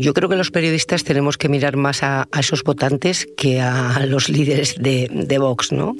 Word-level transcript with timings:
Yo 0.00 0.14
creo 0.14 0.28
que 0.28 0.36
los 0.36 0.52
periodistas 0.52 1.02
tenemos 1.02 1.36
que 1.38 1.48
mirar 1.48 1.76
más 1.76 2.04
a, 2.04 2.28
esos 2.38 2.62
votantes 2.62 3.26
que 3.36 3.60
a 3.60 4.06
los 4.06 4.28
líderes 4.28 4.76
de, 4.78 5.38
Vox, 5.40 5.72
¿no? 5.72 5.96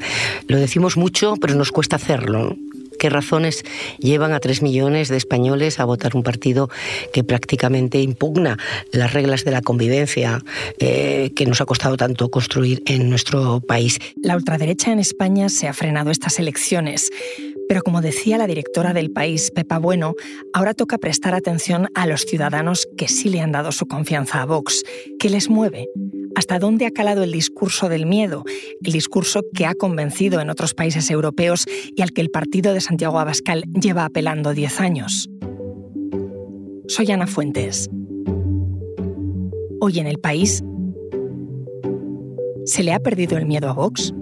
Lo 0.46 0.56
decimos 0.56 0.96
mucho, 0.96 1.34
pero 1.40 1.56
nos 1.56 1.72
cuesta 1.72 1.96
hacerlo 1.96 2.56
qué 3.00 3.10
razones 3.10 3.64
llevan 3.98 4.32
a 4.32 4.40
tres 4.40 4.62
millones 4.62 5.08
de 5.08 5.16
españoles 5.16 5.80
a 5.80 5.84
votar 5.84 6.16
un 6.16 6.22
partido 6.22 6.68
que 7.12 7.24
prácticamente 7.24 8.00
impugna 8.00 8.58
las 8.92 9.12
reglas 9.12 9.44
de 9.44 9.52
la 9.52 9.62
convivencia 9.62 10.44
eh, 10.78 11.30
que 11.34 11.46
nos 11.46 11.60
ha 11.60 11.64
costado 11.64 11.96
tanto 11.96 12.28
construir 12.28 12.82
en 12.86 13.08
nuestro 13.08 13.60
país. 13.60 13.98
La 14.22 14.36
ultraderecha 14.36 14.92
en 14.92 14.98
España 14.98 15.48
se 15.48 15.68
ha 15.68 15.72
frenado 15.72 16.10
estas 16.10 16.38
elecciones. 16.38 17.10
Pero 17.68 17.82
como 17.82 18.00
decía 18.00 18.38
la 18.38 18.46
directora 18.46 18.94
del 18.94 19.10
país, 19.10 19.50
Pepa 19.50 19.78
Bueno, 19.78 20.14
ahora 20.54 20.72
toca 20.72 20.96
prestar 20.96 21.34
atención 21.34 21.88
a 21.94 22.06
los 22.06 22.22
ciudadanos 22.22 22.88
que 22.96 23.08
sí 23.08 23.28
le 23.28 23.40
han 23.40 23.52
dado 23.52 23.72
su 23.72 23.86
confianza 23.86 24.40
a 24.40 24.46
Vox. 24.46 24.84
¿Qué 25.18 25.28
les 25.28 25.50
mueve? 25.50 25.88
¿Hasta 26.34 26.58
dónde 26.58 26.86
ha 26.86 26.90
calado 26.90 27.22
el 27.22 27.32
discurso 27.32 27.88
del 27.88 28.06
miedo? 28.06 28.44
El 28.82 28.92
discurso 28.92 29.42
que 29.54 29.66
ha 29.66 29.74
convencido 29.74 30.40
en 30.40 30.48
otros 30.48 30.72
países 30.72 31.10
europeos 31.10 31.66
y 31.94 32.00
al 32.00 32.12
que 32.12 32.22
el 32.22 32.30
partido 32.30 32.72
de 32.72 32.80
Santiago 32.80 33.18
Abascal 33.18 33.64
lleva 33.74 34.06
apelando 34.06 34.54
10 34.54 34.80
años. 34.80 35.28
Soy 36.86 37.10
Ana 37.10 37.26
Fuentes. 37.26 37.90
Hoy 39.80 39.98
en 39.98 40.06
el 40.06 40.18
país, 40.18 40.64
¿se 42.64 42.82
le 42.82 42.94
ha 42.94 43.00
perdido 43.00 43.36
el 43.36 43.44
miedo 43.44 43.68
a 43.68 43.74
Vox? 43.74 44.14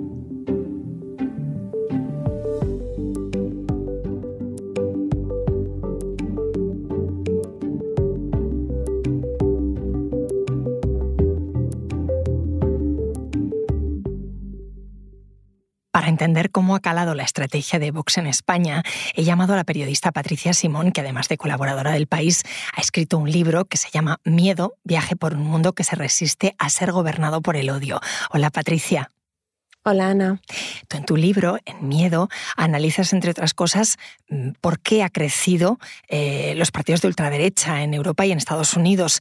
Para 16.07 16.13
entender 16.13 16.53
cómo 16.53 16.77
ha 16.77 16.81
calado 16.81 17.17
la 17.17 17.25
estrategia 17.25 17.81
de 17.81 17.91
Vox 17.91 18.17
en 18.17 18.29
España, 18.29 18.85
he 19.15 19.25
llamado 19.25 19.55
a 19.55 19.57
la 19.57 19.65
periodista 19.65 20.13
Patricia 20.13 20.53
Simón, 20.53 20.93
que 20.93 21.01
además 21.01 21.27
de 21.27 21.37
colaboradora 21.37 21.91
del 21.91 22.07
país, 22.07 22.45
ha 22.77 22.81
escrito 22.81 23.19
un 23.19 23.29
libro 23.29 23.65
que 23.65 23.77
se 23.77 23.91
llama 23.91 24.21
Miedo, 24.23 24.77
viaje 24.85 25.17
por 25.17 25.35
un 25.35 25.43
mundo 25.43 25.73
que 25.73 25.83
se 25.83 25.97
resiste 25.97 26.55
a 26.61 26.71
ser 26.71 26.93
gobernado 26.93 27.43
por 27.43 27.57
el 27.57 27.71
odio. 27.71 27.99
Hola 28.31 28.51
Patricia. 28.51 29.11
Hola 29.89 30.09
Ana. 30.09 30.41
Tú 30.89 30.97
en 30.97 31.05
tu 31.05 31.17
libro, 31.17 31.59
En 31.65 31.87
Miedo, 31.87 32.29
analizas, 32.57 33.13
entre 33.13 33.31
otras 33.31 33.55
cosas, 33.55 33.99
mm, 34.29 34.51
por 34.61 34.81
qué 34.81 35.05
ha 35.05 35.11
crecido 35.11 35.79
eh, 36.09 36.55
los 36.57 36.73
partidos 36.73 37.03
de 37.03 37.07
ultraderecha 37.07 37.85
en 37.85 37.95
Europa 37.95 38.27
y 38.27 38.33
en 38.33 38.39
Estados 38.39 38.75
Unidos. 38.75 39.21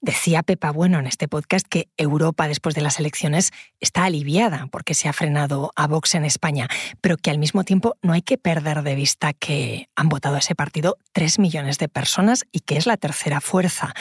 Decía 0.00 0.42
Pepa 0.42 0.70
Bueno 0.70 0.98
en 0.98 1.06
este 1.06 1.28
podcast 1.28 1.66
que 1.68 1.90
Europa, 1.98 2.48
después 2.48 2.74
de 2.74 2.80
las 2.80 2.98
elecciones, 2.98 3.50
está 3.78 4.06
aliviada 4.06 4.68
porque 4.72 4.94
se 4.94 5.10
ha 5.10 5.12
frenado 5.12 5.70
a 5.76 5.86
Vox 5.86 6.14
en 6.14 6.24
España, 6.24 6.66
pero 7.02 7.18
que 7.18 7.28
al 7.28 7.36
mismo 7.36 7.64
tiempo 7.64 7.98
no 8.00 8.14
hay 8.14 8.22
que 8.22 8.38
perder 8.38 8.84
de 8.84 8.94
vista 8.94 9.34
que 9.34 9.90
han 9.96 10.08
votado 10.08 10.36
a 10.36 10.38
ese 10.38 10.54
partido 10.54 10.96
tres 11.12 11.38
millones 11.38 11.76
de 11.76 11.90
personas 11.90 12.46
y 12.52 12.60
que 12.60 12.78
es 12.78 12.86
la 12.86 12.96
tercera 12.96 13.42
fuerza. 13.42 13.92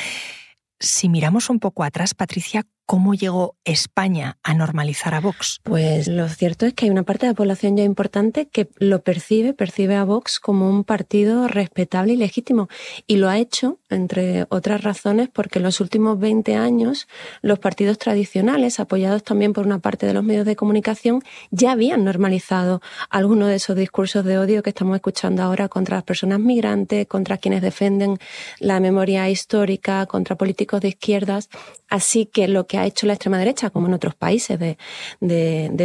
Si 0.80 1.10
miramos 1.10 1.50
un 1.50 1.60
poco 1.60 1.84
atrás, 1.84 2.14
Patricia, 2.14 2.64
¿Cómo 2.88 3.16
llegó 3.16 3.56
España 3.66 4.38
a 4.44 4.54
normalizar 4.54 5.16
a 5.16 5.20
Vox? 5.20 5.60
Pues 5.64 6.08
lo 6.08 6.30
cierto 6.30 6.68
es 6.68 6.76
que 6.76 6.86
hay 6.86 6.92
una 6.92 7.02
parte 7.02 7.26
de 7.26 7.32
la 7.32 7.36
población 7.36 7.76
ya 7.76 7.84
importante 7.84 8.48
que 8.48 8.70
lo 8.78 9.02
percibe, 9.02 9.54
percibe 9.54 9.96
a 9.96 10.04
Vox 10.04 10.40
como 10.40 10.70
un 10.70 10.84
partido 10.84 11.48
respetable 11.48 12.14
y 12.14 12.18
legítimo. 12.18 12.70
Y 13.08 13.16
lo 13.16 13.28
ha 13.28 13.40
hecho, 13.40 13.80
entre 13.90 14.46
otras 14.50 14.84
razones, 14.84 15.30
porque 15.34 15.58
en 15.58 15.64
los 15.64 15.82
últimos 15.82 16.20
20 16.20 16.54
años 16.56 17.08
los 17.42 17.58
partidos 17.58 17.98
tradicionales, 17.98 18.80
apoyados 18.80 19.24
también 19.24 19.54
por 19.54 19.66
una 19.66 19.80
parte 19.80 20.06
de 20.06 20.14
los 20.14 20.24
medios 20.24 20.46
de 20.46 20.56
comunicación, 20.56 21.24
ya 21.50 21.72
habían 21.72 22.04
normalizado 22.04 22.82
algunos 23.10 23.50
de 23.50 23.56
esos 23.56 23.76
discursos 23.76 24.24
de 24.26 24.38
odio 24.38 24.62
que 24.62 24.70
estamos 24.70 24.96
escuchando 24.96 25.42
ahora 25.42 25.70
contra 25.70 25.98
las 25.98 26.04
personas 26.04 26.40
migrantes, 26.40 27.08
contra 27.08 27.40
quienes 27.40 27.64
defienden 27.64 28.20
la 28.60 28.80
memoria 28.80 29.28
histórica, 29.28 30.06
contra 30.06 30.36
políticos 30.36 30.82
de 30.82 30.90
izquierdas. 30.90 31.50
Así 31.90 32.26
que 32.26 32.48
lo 32.48 32.68
que 32.68 32.75
ha 32.76 32.86
hecho 32.86 33.08
la 33.08 33.14
extrema 33.14 33.38
derecha, 33.38 33.70
como 33.70 33.88
en 33.88 33.94
otros 33.94 34.16
países 34.16 34.60
de, 34.60 34.78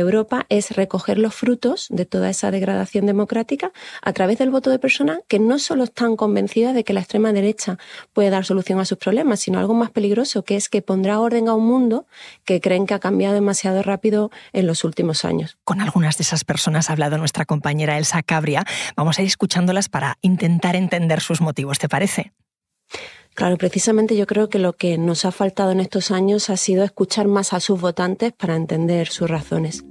Europa, 0.00 0.46
es 0.48 0.70
recoger 0.70 1.18
los 1.18 1.34
frutos 1.34 1.86
de 1.90 2.06
toda 2.06 2.30
esa 2.30 2.50
degradación 2.50 3.06
democrática 3.06 3.72
a 4.02 4.12
través 4.12 4.38
del 4.38 4.50
voto 4.50 4.70
de 4.70 4.78
personas 4.78 5.20
que 5.28 5.38
no 5.38 5.58
solo 5.58 5.84
están 5.84 6.16
convencidas 6.16 6.74
de 6.74 6.84
que 6.84 6.92
la 6.92 7.00
extrema 7.00 7.32
derecha 7.32 7.78
puede 8.12 8.30
dar 8.30 8.44
solución 8.44 8.80
a 8.80 8.84
sus 8.84 8.98
problemas, 8.98 9.40
sino 9.40 9.58
algo 9.58 9.74
más 9.74 9.90
peligroso, 9.90 10.42
que 10.42 10.56
es 10.56 10.68
que 10.68 10.82
pondrá 10.82 11.20
orden 11.20 11.48
a 11.48 11.54
un 11.54 11.66
mundo 11.66 12.06
que 12.44 12.60
creen 12.60 12.86
que 12.86 12.94
ha 12.94 12.98
cambiado 12.98 13.34
demasiado 13.34 13.82
rápido 13.82 14.30
en 14.52 14.66
los 14.66 14.84
últimos 14.84 15.24
años. 15.24 15.58
Con 15.64 15.80
algunas 15.80 16.16
de 16.16 16.22
esas 16.22 16.44
personas 16.44 16.90
ha 16.90 16.92
hablado 16.94 17.18
nuestra 17.18 17.44
compañera 17.44 17.98
Elsa 17.98 18.22
Cabria. 18.22 18.64
Vamos 18.96 19.18
a 19.18 19.22
ir 19.22 19.28
escuchándolas 19.28 19.88
para 19.88 20.18
intentar 20.22 20.76
entender 20.76 21.20
sus 21.20 21.40
motivos, 21.40 21.78
¿te 21.78 21.88
parece? 21.88 22.32
Claro, 23.40 23.56
precisamente 23.56 24.18
yo 24.18 24.26
creo 24.26 24.50
que 24.50 24.58
lo 24.58 24.74
que 24.74 24.98
nos 24.98 25.24
ha 25.24 25.32
faltado 25.32 25.70
en 25.70 25.80
estos 25.80 26.10
años 26.10 26.50
ha 26.50 26.58
sido 26.58 26.84
escuchar 26.84 27.26
más 27.26 27.54
a 27.54 27.60
sus 27.60 27.80
votantes 27.80 28.34
para 28.34 28.54
entender 28.54 29.08
sus 29.08 29.30
razones. 29.30 29.82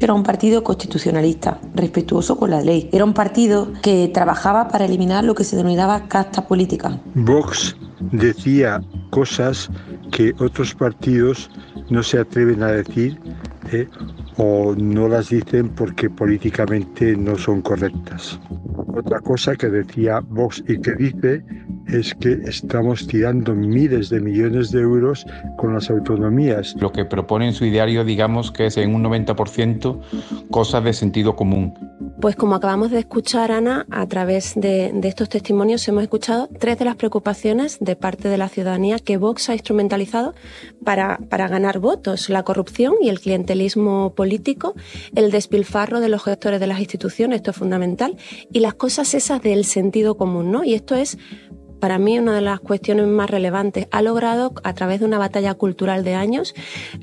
Era 0.00 0.14
un 0.14 0.22
partido 0.22 0.64
constitucionalista, 0.64 1.60
respetuoso 1.74 2.38
con 2.38 2.48
la 2.48 2.62
ley. 2.62 2.88
Era 2.90 3.04
un 3.04 3.12
partido 3.12 3.70
que 3.82 4.08
trabajaba 4.14 4.68
para 4.68 4.86
eliminar 4.86 5.24
lo 5.24 5.34
que 5.34 5.44
se 5.44 5.56
denominaba 5.56 6.08
casta 6.08 6.48
política. 6.48 6.98
Vox 7.16 7.76
decía 8.12 8.80
cosas 9.10 9.68
que 10.10 10.32
otros 10.38 10.74
partidos 10.74 11.50
no 11.90 12.02
se 12.02 12.18
atreven 12.18 12.62
a 12.62 12.68
decir 12.68 13.20
¿eh? 13.72 13.86
O 14.38 14.74
no 14.74 15.08
las 15.08 15.28
dicen 15.28 15.68
porque 15.68 16.08
políticamente 16.08 17.16
no 17.16 17.36
son 17.36 17.60
correctas. 17.60 18.40
Otra 18.94 19.20
cosa 19.20 19.54
que 19.54 19.68
decía 19.68 20.20
Vox 20.20 20.62
y 20.66 20.80
que 20.80 20.94
dice 20.94 21.44
es 21.88 22.14
que 22.14 22.32
estamos 22.44 23.06
tirando 23.06 23.54
miles 23.54 24.10
de 24.10 24.20
millones 24.20 24.70
de 24.70 24.80
euros 24.80 25.26
con 25.56 25.74
las 25.74 25.90
autonomías. 25.90 26.76
Lo 26.80 26.92
que 26.92 27.04
propone 27.04 27.48
en 27.48 27.52
su 27.52 27.64
ideario, 27.64 28.04
digamos 28.04 28.50
que 28.50 28.66
es 28.66 28.76
en 28.76 28.94
un 28.94 29.04
90% 29.04 30.00
cosas 30.50 30.84
de 30.84 30.92
sentido 30.92 31.34
común. 31.34 31.74
Pues 32.20 32.34
como 32.34 32.56
acabamos 32.56 32.90
de 32.90 32.98
escuchar, 32.98 33.52
Ana, 33.52 33.86
a 33.90 34.04
través 34.08 34.54
de, 34.56 34.92
estos 35.04 35.28
testimonios 35.28 35.86
hemos 35.86 36.02
escuchado 36.02 36.48
tres 36.58 36.76
de 36.76 36.84
las 36.84 36.96
preocupaciones 36.96 37.78
de 37.78 37.94
parte 37.94 38.28
de 38.28 38.36
la 38.36 38.48
ciudadanía 38.48 38.98
que 38.98 39.18
Vox 39.18 39.48
ha 39.50 39.52
instrumentalizado 39.52 40.34
para, 40.84 41.18
para 41.28 41.46
ganar 41.46 41.78
votos. 41.78 42.28
La 42.28 42.42
corrupción 42.42 42.94
y 43.00 43.08
el 43.08 43.20
clientelismo 43.20 44.14
político, 44.16 44.74
el 45.14 45.30
despilfarro 45.30 46.00
de 46.00 46.08
los 46.08 46.24
gestores 46.24 46.58
de 46.58 46.66
las 46.66 46.80
instituciones, 46.80 47.36
esto 47.36 47.52
es 47.52 47.56
fundamental, 47.56 48.16
y 48.52 48.58
las 48.58 48.74
cosas 48.74 49.14
esas 49.14 49.40
del 49.40 49.64
sentido 49.64 50.16
común, 50.16 50.50
¿no? 50.50 50.64
Y 50.64 50.74
esto 50.74 50.96
es 50.96 51.18
para 51.78 51.98
mí 51.98 52.18
una 52.18 52.34
de 52.34 52.40
las 52.40 52.60
cuestiones 52.60 53.06
más 53.06 53.30
relevantes. 53.30 53.86
Ha 53.90 54.02
logrado, 54.02 54.52
a 54.64 54.74
través 54.74 55.00
de 55.00 55.06
una 55.06 55.18
batalla 55.18 55.54
cultural 55.54 56.04
de 56.04 56.14
años, 56.14 56.54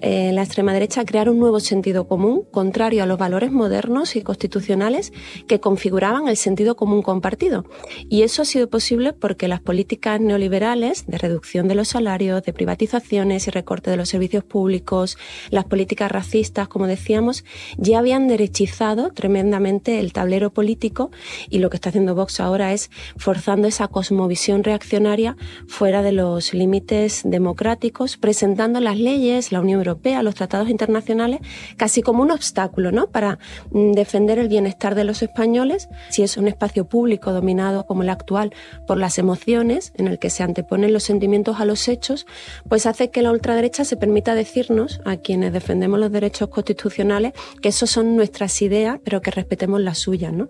eh, 0.01 0.31
la 0.33 0.43
extrema 0.43 0.73
derecha 0.73 1.05
crear 1.05 1.29
un 1.29 1.39
nuevo 1.39 1.59
sentido 1.59 2.07
común, 2.07 2.43
contrario 2.51 3.03
a 3.03 3.05
los 3.05 3.17
valores 3.17 3.51
modernos 3.51 4.15
y 4.15 4.21
constitucionales 4.21 5.13
que 5.47 5.59
configuraban 5.59 6.27
el 6.27 6.37
sentido 6.37 6.75
común 6.75 7.01
compartido. 7.01 7.65
Y 8.09 8.23
eso 8.23 8.41
ha 8.41 8.45
sido 8.45 8.69
posible 8.69 9.13
porque 9.13 9.47
las 9.47 9.61
políticas 9.61 10.19
neoliberales 10.19 11.05
de 11.07 11.17
reducción 11.17 11.67
de 11.67 11.75
los 11.75 11.89
salarios, 11.89 12.43
de 12.43 12.53
privatizaciones 12.53 13.47
y 13.47 13.51
recorte 13.51 13.91
de 13.91 13.97
los 13.97 14.09
servicios 14.09 14.43
públicos, 14.43 15.17
las 15.49 15.65
políticas 15.65 16.11
racistas, 16.11 16.67
como 16.67 16.87
decíamos, 16.87 17.43
ya 17.77 17.99
habían 17.99 18.27
derechizado 18.27 19.11
tremendamente 19.11 19.99
el 19.99 20.13
tablero 20.13 20.51
político 20.51 21.11
y 21.49 21.59
lo 21.59 21.69
que 21.69 21.77
está 21.77 21.89
haciendo 21.89 22.15
Vox 22.15 22.39
ahora 22.39 22.73
es 22.73 22.89
forzando 23.17 23.67
esa 23.67 23.87
cosmovisión 23.87 24.63
reaccionaria 24.65 25.37
fuera 25.67 26.01
de 26.01 26.11
los 26.11 26.53
límites 26.53 27.21
democráticos, 27.23 28.17
presentando 28.17 28.79
las 28.79 28.99
leyes, 28.99 29.51
la 29.51 29.61
Unión 29.61 29.79
Europea, 29.79 30.23
los 30.23 30.35
tratados 30.35 30.69
internacionales, 30.69 31.39
casi 31.77 32.01
como 32.01 32.23
un 32.23 32.31
obstáculo 32.31 32.91
¿no? 32.91 33.07
para 33.07 33.39
mm, 33.71 33.93
defender 33.93 34.39
el 34.39 34.49
bienestar 34.49 34.95
de 34.95 35.03
los 35.03 35.21
españoles, 35.21 35.87
si 36.09 36.23
es 36.23 36.37
un 36.37 36.47
espacio 36.47 36.85
público 36.85 37.31
dominado 37.31 37.85
como 37.85 38.03
el 38.03 38.09
actual 38.09 38.53
por 38.87 38.97
las 38.97 39.17
emociones, 39.17 39.93
en 39.95 40.07
el 40.07 40.19
que 40.19 40.29
se 40.29 40.43
anteponen 40.43 40.91
los 40.91 41.03
sentimientos 41.03 41.59
a 41.59 41.65
los 41.65 41.87
hechos, 41.87 42.25
pues 42.67 42.85
hace 42.85 43.09
que 43.11 43.21
la 43.21 43.31
ultraderecha 43.31 43.85
se 43.85 43.97
permita 43.97 44.35
decirnos, 44.35 44.99
a 45.05 45.17
quienes 45.17 45.53
defendemos 45.53 45.99
los 45.99 46.11
derechos 46.11 46.49
constitucionales, 46.49 47.33
que 47.61 47.69
esos 47.69 47.89
son 47.89 48.15
nuestras 48.15 48.61
ideas, 48.61 48.99
pero 49.03 49.21
que 49.21 49.31
respetemos 49.31 49.81
las 49.81 49.99
suyas. 49.99 50.33
¿no? 50.33 50.47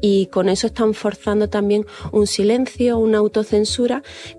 Y 0.00 0.26
con 0.26 0.48
eso 0.48 0.66
están 0.66 0.94
forzando 0.94 1.48
también 1.48 1.84
un 2.12 2.26
silencio, 2.26 2.98
una 2.98 3.18
autocensura 3.18 3.57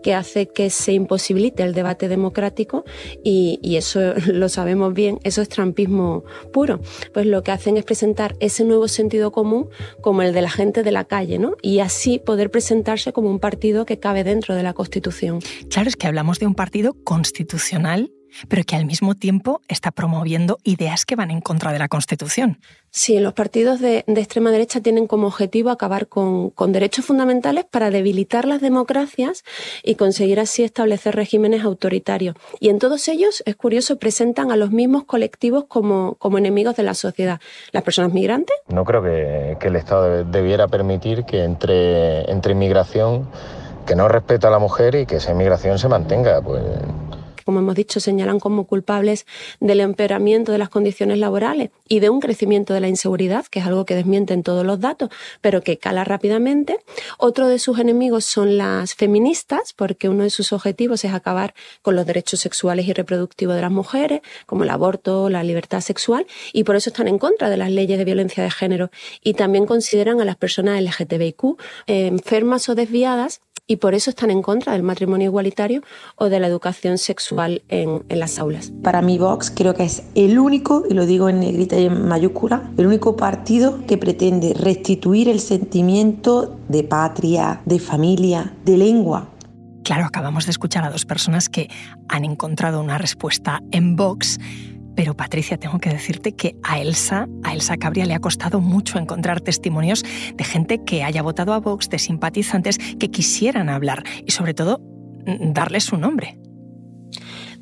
que 0.04 0.14
hace 0.14 0.48
que 0.48 0.70
se 0.70 0.94
imposibilite 0.94 1.64
el 1.64 1.74
debate 1.74 2.08
democrático 2.08 2.86
y, 3.24 3.60
y 3.62 3.78
eso 3.78 4.14
lo 4.28 4.50
sabemos 4.50 4.94
bien, 4.94 5.20
eso 5.24 5.42
es 5.42 5.50
trampismo 5.50 6.24
puro. 6.54 6.80
Pues 7.14 7.26
lo 7.26 7.44
que 7.44 7.52
hacen 7.52 7.78
es 7.78 7.84
presentar 7.84 8.36
ese 8.40 8.64
nuevo 8.64 8.88
sentido 8.88 9.32
común 9.32 9.70
como 10.02 10.22
el 10.22 10.34
de 10.34 10.42
la 10.42 10.50
gente 10.50 10.84
de 10.84 10.92
la 10.92 11.06
calle, 11.06 11.40
¿no? 11.40 11.56
Y 11.62 11.80
así 11.80 12.20
poder 12.20 12.52
presentarse 12.52 13.14
como 13.14 13.30
un 13.30 13.40
partido 13.40 13.86
que 13.86 14.00
cabe 14.00 14.24
dentro 14.24 14.56
de 14.56 14.64
la 14.64 14.74
Constitución. 14.74 15.40
Claro, 15.70 15.90
es 15.90 15.96
que 15.96 16.08
hablamos 16.08 16.40
de 16.40 16.48
un 16.48 16.56
partido 16.56 16.94
constitucional 17.04 18.12
pero 18.48 18.64
que 18.64 18.76
al 18.76 18.86
mismo 18.86 19.16
tiempo 19.16 19.62
está 19.68 19.92
promoviendo 19.92 20.58
ideas 20.64 21.06
que 21.06 21.16
van 21.16 21.32
en 21.32 21.42
contra 21.42 21.72
de 21.72 21.80
la 21.80 21.88
Constitución. 21.88 22.60
Sí, 22.92 23.20
los 23.20 23.34
partidos 23.34 23.80
de, 23.80 24.04
extrema 24.08 24.50
derecha 24.52 24.82
tienen 24.82 25.06
como 25.06 25.28
objetivo 25.28 25.70
acabar 25.70 26.08
con, 26.08 26.54
derechos 26.72 27.06
fundamentales 27.06 27.66
para 27.66 27.92
debilitar 27.92 28.46
las 28.46 28.62
democracias 28.62 29.44
y 29.84 29.96
conseguir 29.96 30.40
así 30.40 30.64
establecer 30.64 31.16
regímenes 31.16 31.64
autoritarios. 31.64 32.36
Y 32.60 32.70
en 32.70 32.80
todos 32.80 33.08
ellos, 33.08 33.44
es 33.46 33.56
curioso, 33.56 33.98
presentan 33.98 34.52
a 34.52 34.56
los 34.56 34.72
mismos 34.72 35.04
colectivos 35.04 35.66
como, 35.68 36.18
enemigos 36.38 36.76
de 36.76 36.84
la 36.84 36.94
sociedad. 36.94 37.40
¿Las 37.72 37.84
personas 37.84 38.14
migrantes? 38.14 38.56
No 38.68 38.86
creo 38.86 39.04
que, 39.04 39.68
el 39.70 39.76
Estado 39.76 40.24
debiera 40.24 40.68
permitir 40.68 41.26
que 41.26 41.44
entre, 41.44 42.30
entre 42.32 42.54
inmigración 42.54 43.30
que 43.86 43.96
no 43.96 44.08
respeta 44.08 44.48
a 44.48 44.52
la 44.52 44.60
mujer 44.60 44.96
y 44.96 45.06
que 45.06 45.18
esa 45.18 45.32
inmigración 45.32 45.78
se 45.78 45.88
mantenga. 45.88 46.42
Pues 46.42 46.64
como 47.46 47.60
hemos 47.60 47.76
dicho, 47.76 48.00
señalan 48.00 48.40
como 48.40 48.66
culpables 48.66 49.26
del 49.60 49.82
empeoramiento 49.82 50.52
de 50.52 50.58
las 50.58 50.70
condiciones 50.70 51.18
laborales 51.18 51.72
y 51.88 52.00
de 52.00 52.10
un 52.10 52.20
crecimiento 52.20 52.74
de 52.74 52.80
la 52.80 52.88
inseguridad, 52.88 53.46
que 53.46 53.60
es 53.60 53.66
algo 53.66 53.86
que 53.86 53.96
desmienten 53.96 54.44
todos 54.44 54.66
los 54.66 54.80
datos, 54.80 55.10
pero 55.42 55.62
que 55.62 55.78
cala 55.78 56.04
rápidamente. 56.04 56.80
Otro 57.18 57.48
de 57.48 57.60
sus 57.60 57.80
enemigos 57.80 58.26
son 58.26 58.58
las 58.58 58.96
feministas, 58.96 59.74
porque 59.74 60.10
uno 60.10 60.24
de 60.24 60.30
sus 60.30 60.54
objetivos 60.54 61.04
es 61.06 61.14
acabar 61.14 61.54
con 61.82 61.96
los 61.96 62.06
derechos 62.06 62.40
sexuales 62.40 62.88
y 62.88 62.94
reproductivos 62.94 63.56
de 63.56 63.62
las 63.62 63.72
mujeres, 63.72 64.22
como 64.46 64.64
el 64.64 64.70
aborto, 64.70 65.30
la 65.30 65.44
libertad 65.44 65.82
sexual, 65.82 66.28
y 66.54 66.64
por 66.64 66.76
eso 66.76 66.90
están 66.90 67.08
en 67.08 67.20
contra 67.20 67.50
de 67.50 67.58
las 67.58 67.72
leyes 67.72 67.98
de 67.98 68.06
violencia 68.06 68.44
de 68.44 68.52
género. 68.52 68.90
Y 69.24 69.34
también 69.34 69.66
consideran 69.66 70.22
a 70.22 70.26
las 70.26 70.36
personas 70.36 70.82
LGTBIQ 70.82 71.44
eh, 71.88 72.08
enfermas 72.08 72.70
o 72.70 72.76
desviadas 72.76 73.42
y 73.70 73.76
por 73.76 73.94
eso 73.94 74.10
están 74.10 74.32
en 74.32 74.42
contra 74.42 74.74
del 74.74 74.82
matrimonio 74.82 75.28
igualitario 75.28 75.84
o 76.16 76.28
de 76.28 76.40
la 76.40 76.48
educación 76.48 76.98
sexual 76.98 77.62
en, 77.70 78.04
las 78.10 78.40
aulas. 78.40 78.74
Para 78.84 79.04
mí 79.04 79.20
Vox 79.20 79.52
creo 79.52 79.76
que 79.76 79.84
es 79.84 80.02
el 80.16 80.40
único, 80.40 80.84
y 80.90 80.96
lo 80.96 81.06
digo 81.06 81.30
en 81.30 81.40
negrita 81.40 81.78
y 81.78 81.86
en 81.86 82.08
mayúscula, 82.08 82.72
el 82.78 82.88
único 82.88 83.16
partido 83.16 83.86
que 83.86 83.98
pretende 83.98 84.56
restituir 84.56 85.30
el 85.30 85.40
sentimiento 85.40 86.60
de 86.68 86.84
patria, 86.84 87.62
de 87.66 87.78
familia, 87.78 88.56
de 88.66 88.78
lengua. 88.78 89.30
Claro, 89.84 90.06
acabamos 90.06 90.46
de 90.46 90.52
escuchar 90.52 90.84
a 90.84 90.90
dos 90.90 91.06
personas 91.06 91.48
que 91.48 91.70
han 92.08 92.26
encontrado 92.26 92.82
una 92.82 92.98
respuesta 92.98 93.62
en 93.72 93.96
Vox 93.96 94.40
pero 95.00 95.16
Patricia, 95.16 95.58
tengo 95.58 95.80
que 95.80 95.90
decirte 95.90 96.34
que 96.34 96.58
a 96.62 96.78
Elsa, 96.78 97.30
a 97.46 97.54
Elsa 97.54 97.78
Cabria 97.78 98.06
le 98.06 98.16
ha 98.16 98.20
costado 98.20 98.60
mucho 98.60 99.00
encontrar 99.00 99.40
testimonios 99.40 100.04
de 100.34 100.44
gente 100.44 100.84
que 100.84 101.06
haya 101.06 101.22
votado 101.22 101.54
a 101.54 101.60
Vox, 101.62 101.88
de 101.90 102.00
simpatizantes 102.00 102.78
que 103.00 103.10
quisieran 103.10 103.70
hablar 103.70 104.04
y 104.26 104.32
sobre 104.32 104.54
todo 104.54 104.82
darle 105.26 105.80
su 105.80 105.96
nombre. 105.96 106.38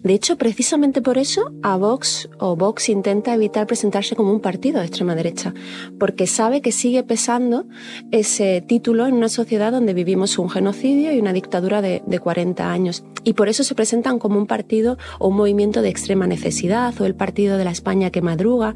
De 0.04 0.14
hecho, 0.14 0.38
precisamente 0.38 1.02
por 1.02 1.18
eso, 1.18 1.52
a 1.64 1.76
Vox 1.76 2.30
o 2.40 2.56
Vox 2.56 2.90
intenta 2.90 3.34
evitar 3.34 3.68
presentarse 3.68 4.16
como 4.16 4.32
un 4.32 4.40
partido 4.40 4.80
de 4.80 4.86
extrema 4.86 5.16
derecha, 5.16 5.54
porque 6.00 6.28
sabe 6.28 6.62
que 6.62 6.72
sigue 6.72 7.04
pesando 7.04 7.66
ese 8.12 8.62
título 8.62 9.08
en 9.08 9.16
una 9.16 9.30
sociedad 9.30 9.72
donde 9.72 9.94
vivimos 9.94 10.38
un 10.38 10.50
genocidio 10.50 11.14
y 11.14 11.20
una 11.20 11.34
dictadura 11.34 11.82
de, 11.82 12.04
de 12.06 12.20
40 12.20 12.72
años. 12.72 13.04
Y 13.24 13.34
por 13.34 13.50
eso 13.50 13.64
se 13.64 13.76
presentan 13.76 14.20
como 14.20 14.38
un 14.38 14.48
partido 14.48 14.98
o 15.20 15.28
un 15.28 15.36
movimiento 15.36 15.82
de 15.82 15.90
extrema 15.90 16.28
necesidad 16.28 17.00
o 17.02 17.06
el 17.06 17.16
partido 17.16 17.58
de 17.58 17.66
la 17.66 17.72
España 17.72 18.10
que 18.10 18.22
madruga. 18.22 18.74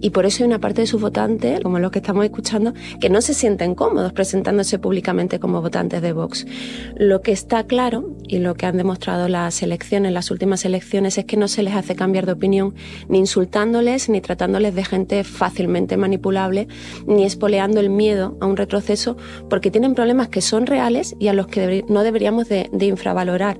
Y 0.00 0.10
por 0.10 0.26
eso 0.26 0.42
hay 0.42 0.48
una 0.48 0.60
parte 0.60 0.82
de 0.82 0.86
sus 0.86 1.00
votantes, 1.00 1.60
como 1.60 1.78
los 1.78 1.90
que 1.90 2.00
estamos 2.00 2.24
escuchando, 2.24 2.74
que 3.00 3.08
no 3.08 3.22
se 3.22 3.32
sienten 3.32 3.74
cómodos 3.74 4.12
presentándose 4.12 4.78
públicamente 4.78 5.40
como 5.40 5.62
votantes 5.62 6.02
de 6.02 6.12
Vox. 6.12 6.46
Lo 6.96 7.22
que 7.22 7.32
está 7.32 7.64
claro 7.64 8.16
y 8.28 8.38
lo 8.38 8.54
que 8.54 8.66
han 8.66 8.76
demostrado 8.76 9.28
las 9.28 9.62
elecciones, 9.62 10.12
las 10.12 10.30
últimas 10.30 10.55
elecciones 10.64 11.18
es 11.18 11.24
que 11.24 11.36
no 11.36 11.48
se 11.48 11.62
les 11.62 11.74
hace 11.74 11.94
cambiar 11.94 12.26
de 12.26 12.32
opinión 12.32 12.74
ni 13.08 13.18
insultándoles, 13.18 14.08
ni 14.08 14.20
tratándoles 14.20 14.74
de 14.74 14.84
gente 14.84 15.24
fácilmente 15.24 15.96
manipulable, 15.96 16.68
ni 17.06 17.24
espoleando 17.24 17.80
el 17.80 17.90
miedo 17.90 18.36
a 18.40 18.46
un 18.46 18.56
retroceso, 18.56 19.16
porque 19.50 19.70
tienen 19.70 19.94
problemas 19.94 20.28
que 20.28 20.40
son 20.40 20.66
reales 20.66 21.14
y 21.18 21.28
a 21.28 21.32
los 21.32 21.46
que 21.46 21.84
no 21.88 22.02
deberíamos 22.02 22.48
de, 22.48 22.68
de 22.72 22.86
infravalorar. 22.86 23.58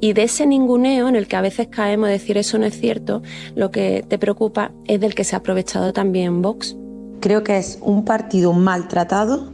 Y 0.00 0.12
de 0.12 0.22
ese 0.24 0.46
ninguneo 0.46 1.08
en 1.08 1.16
el 1.16 1.28
que 1.28 1.36
a 1.36 1.40
veces 1.40 1.68
caemos 1.68 2.08
a 2.08 2.12
decir 2.12 2.38
eso 2.38 2.58
no 2.58 2.66
es 2.66 2.78
cierto, 2.78 3.22
lo 3.54 3.70
que 3.70 4.04
te 4.08 4.18
preocupa 4.18 4.72
es 4.86 5.00
del 5.00 5.14
que 5.14 5.24
se 5.24 5.36
ha 5.36 5.40
aprovechado 5.40 5.92
también 5.92 6.42
Vox. 6.42 6.76
Creo 7.20 7.44
que 7.44 7.58
es 7.58 7.78
un 7.82 8.04
partido 8.04 8.52
maltratado 8.52 9.52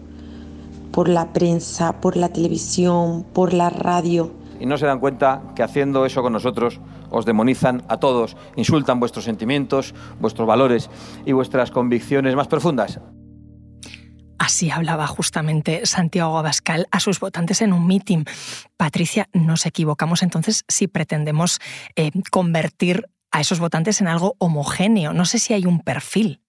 por 0.93 1.09
la 1.09 1.33
prensa, 1.33 2.01
por 2.01 2.17
la 2.17 2.29
televisión, 2.29 3.25
por 3.33 3.53
la 3.53 3.71
radio 3.71 4.31
y 4.61 4.67
no 4.67 4.79
se 4.79 4.87
dan 4.87 5.01
cuenta 5.01 5.43
que 5.55 5.63
haciendo 5.63 6.07
eso 6.07 6.23
con 6.23 6.33
nosotros 6.33 6.81
os 7.11 7.25
demonizan 7.25 7.83
a 7.89 7.99
todos, 7.99 8.37
insultan 8.57 9.01
vuestros 9.01 9.25
sentimientos, 9.25 9.95
vuestros 10.21 10.47
valores 10.47 10.91
y 11.25 11.33
vuestras 11.33 11.71
convicciones 11.71 12.35
más 12.35 12.49
profundas. 12.49 13.01
Así 14.39 14.71
hablaba 14.71 15.07
justamente 15.07 15.87
Santiago 15.87 16.39
Abascal 16.39 16.87
a 16.91 17.01
sus 17.01 17.21
votantes 17.21 17.63
en 17.63 17.73
un 17.73 17.87
meeting. 17.87 18.25
Patricia, 18.77 19.29
nos 19.33 19.67
equivocamos 19.67 20.23
entonces 20.23 20.65
si 20.69 20.89
pretendemos 20.89 21.59
eh, 21.97 22.11
convertir 22.31 23.09
a 23.33 23.41
esos 23.41 23.59
votantes 23.59 24.01
en 24.01 24.09
algo 24.09 24.37
homogéneo. 24.39 25.13
No 25.13 25.25
sé 25.25 25.39
si 25.39 25.55
hay 25.55 25.67
un 25.67 25.81
perfil. 25.81 26.43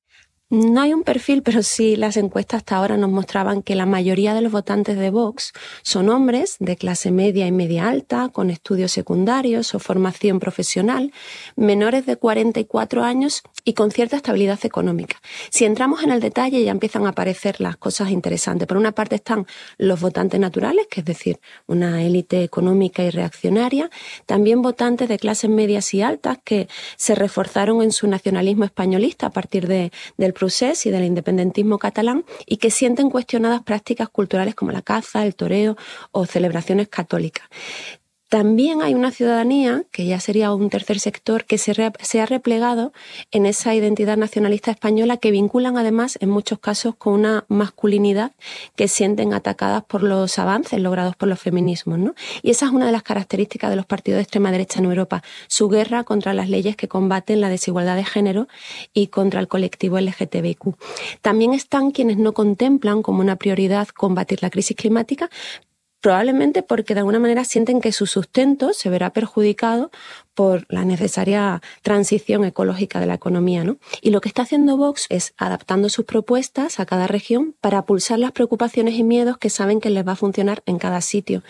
No 0.49 0.79
hay 0.79 0.93
un 0.93 1.03
perfil, 1.03 1.43
pero 1.43 1.61
sí 1.61 1.97
las 1.97 2.15
encuestas 2.15 2.59
hasta 2.59 2.77
ahora 2.77 2.95
nos 2.95 3.09
mostraban 3.09 3.61
que 3.61 3.75
la 3.75 3.85
mayoría 3.85 4.33
de 4.33 4.39
los 4.39 4.53
votantes 4.53 4.97
de 4.97 5.09
Vox 5.09 5.51
son 5.81 6.07
hombres 6.07 6.55
de 6.61 6.77
clase 6.77 7.11
media 7.11 7.45
y 7.47 7.51
media 7.51 7.89
alta, 7.89 8.29
con 8.29 8.49
estudios 8.49 8.93
secundarios 8.93 9.75
o 9.75 9.79
formación 9.79 10.39
profesional, 10.39 11.11
menores 11.57 12.05
de 12.05 12.15
44 12.15 13.03
años 13.03 13.43
y 13.65 13.73
con 13.73 13.91
cierta 13.91 14.15
estabilidad 14.15 14.59
económica. 14.63 15.17
Si 15.49 15.65
entramos 15.65 16.01
en 16.01 16.11
el 16.11 16.21
detalle 16.21 16.63
ya 16.63 16.71
empiezan 16.71 17.05
a 17.05 17.09
aparecer 17.09 17.59
las 17.59 17.75
cosas 17.75 18.09
interesantes. 18.09 18.69
Por 18.69 18.77
una 18.77 18.93
parte 18.93 19.15
están 19.15 19.47
los 19.77 19.99
votantes 19.99 20.39
naturales, 20.39 20.87
que 20.89 21.01
es 21.01 21.05
decir, 21.05 21.41
una 21.65 22.01
élite 22.03 22.41
económica 22.41 23.03
y 23.03 23.09
reaccionaria, 23.09 23.89
también 24.25 24.61
votantes 24.61 25.09
de 25.09 25.19
clases 25.19 25.49
medias 25.49 25.93
y 25.93 26.03
altas 26.03 26.37
que 26.41 26.69
se 26.95 27.15
reforzaron 27.15 27.81
en 27.81 27.91
su 27.91 28.07
nacionalismo 28.07 28.63
españolista 28.63 29.27
a 29.27 29.31
partir 29.31 29.67
de, 29.67 29.91
del 30.15 30.36
y 30.85 30.89
del 30.89 31.03
independentismo 31.03 31.77
catalán 31.77 32.25
y 32.45 32.57
que 32.57 32.71
sienten 32.71 33.09
cuestionadas 33.09 33.63
prácticas 33.63 34.09
culturales 34.09 34.55
como 34.55 34.71
la 34.71 34.81
caza, 34.81 35.25
el 35.25 35.35
toreo 35.35 35.75
o 36.11 36.25
celebraciones 36.25 36.87
católicas. 36.87 37.47
También 38.29 38.81
hay 38.81 38.93
una 38.93 39.11
ciudadanía, 39.11 39.83
que 39.89 40.05
ya 40.05 40.19
sería 40.19 40.53
un 40.53 40.69
tercer 40.69 40.99
sector, 40.99 41.45
que 41.45 41.57
se, 41.57 41.71
ha 42.19 42.25
replegado 42.25 42.91
en 43.31 43.45
esa 43.45 43.73
identidad 43.73 44.17
nacionalista 44.17 44.69
española 44.69 45.15
que 45.15 45.31
vinculan 45.31 45.77
además 45.77 46.17
en 46.19 46.29
muchos 46.29 46.59
casos 46.59 46.95
con 46.95 47.13
una 47.13 47.45
masculinidad 47.47 48.33
que 48.75 48.89
sienten 48.89 49.33
atacadas 49.33 49.85
por 49.85 50.03
los 50.03 50.39
avances 50.39 50.81
logrados 50.81 51.15
por 51.15 51.29
los 51.29 51.39
feminismos. 51.39 51.99
¿no? 51.99 52.15
Y 52.41 52.49
esa 52.49 52.65
es 52.65 52.73
una 52.73 52.85
de 52.85 52.91
las 52.91 53.03
características 53.03 53.69
de 53.69 53.77
los 53.77 53.85
partidos 53.85 54.17
de 54.17 54.23
extrema 54.23 54.51
derecha 54.51 54.79
en 54.79 54.85
Europa, 54.85 55.23
su 55.47 55.69
guerra 55.69 56.03
contra 56.03 56.33
las 56.33 56.49
leyes 56.49 56.75
que 56.75 56.89
combaten 56.89 57.39
la 57.39 57.47
desigualdad 57.47 57.95
de 57.95 58.03
género 58.03 58.49
y 58.93 59.07
contra 59.07 59.39
el 59.39 59.47
colectivo 59.47 59.99
LGTBIQ. 60.01 60.75
También 61.21 61.53
están 61.53 61.91
quienes 61.91 62.17
no 62.17 62.33
contemplan 62.33 63.03
como 63.03 63.21
una 63.21 63.37
prioridad 63.37 63.87
combatir 63.87 64.39
la 64.41 64.49
crisis 64.49 64.75
climática, 64.75 65.29
probablemente 66.01 66.63
porque 66.63 66.93
de 66.93 67.01
alguna 67.01 67.19
manera 67.19 67.43
sienten 67.43 67.81
que 67.81 67.91
su 67.91 68.05
sustento 68.05 68.73
se 68.73 68.89
verá 68.89 69.11
perjudicado 69.11 69.91
por 70.37 70.67
la 70.69 70.85
necesaria 70.85 71.63
transición 71.81 72.45
ecológica 72.45 72.99
de 72.99 73.07
la 73.07 73.15
economía. 73.15 73.63
¿no? 73.63 73.77
Y 74.01 74.11
lo 74.11 74.21
que 74.21 74.29
está 74.29 74.43
haciendo 74.43 74.77
Vox 74.77 75.07
es 75.09 75.33
adaptando 75.37 75.89
sus 75.89 76.05
propuestas 76.05 76.79
a 76.79 76.85
cada 76.85 77.07
región 77.07 77.55
para 77.59 77.85
pulsar 77.85 78.19
las 78.19 78.33
preocupaciones 78.33 78.93
y 78.93 79.03
miedos 79.03 79.39
que 79.39 79.49
saben 79.49 79.81
que 79.81 79.89
les 79.89 80.07
va 80.07 80.11
a 80.11 80.15
funcionar 80.15 80.61
en 80.67 80.77
cada 80.77 81.01
sitio. 81.01 81.41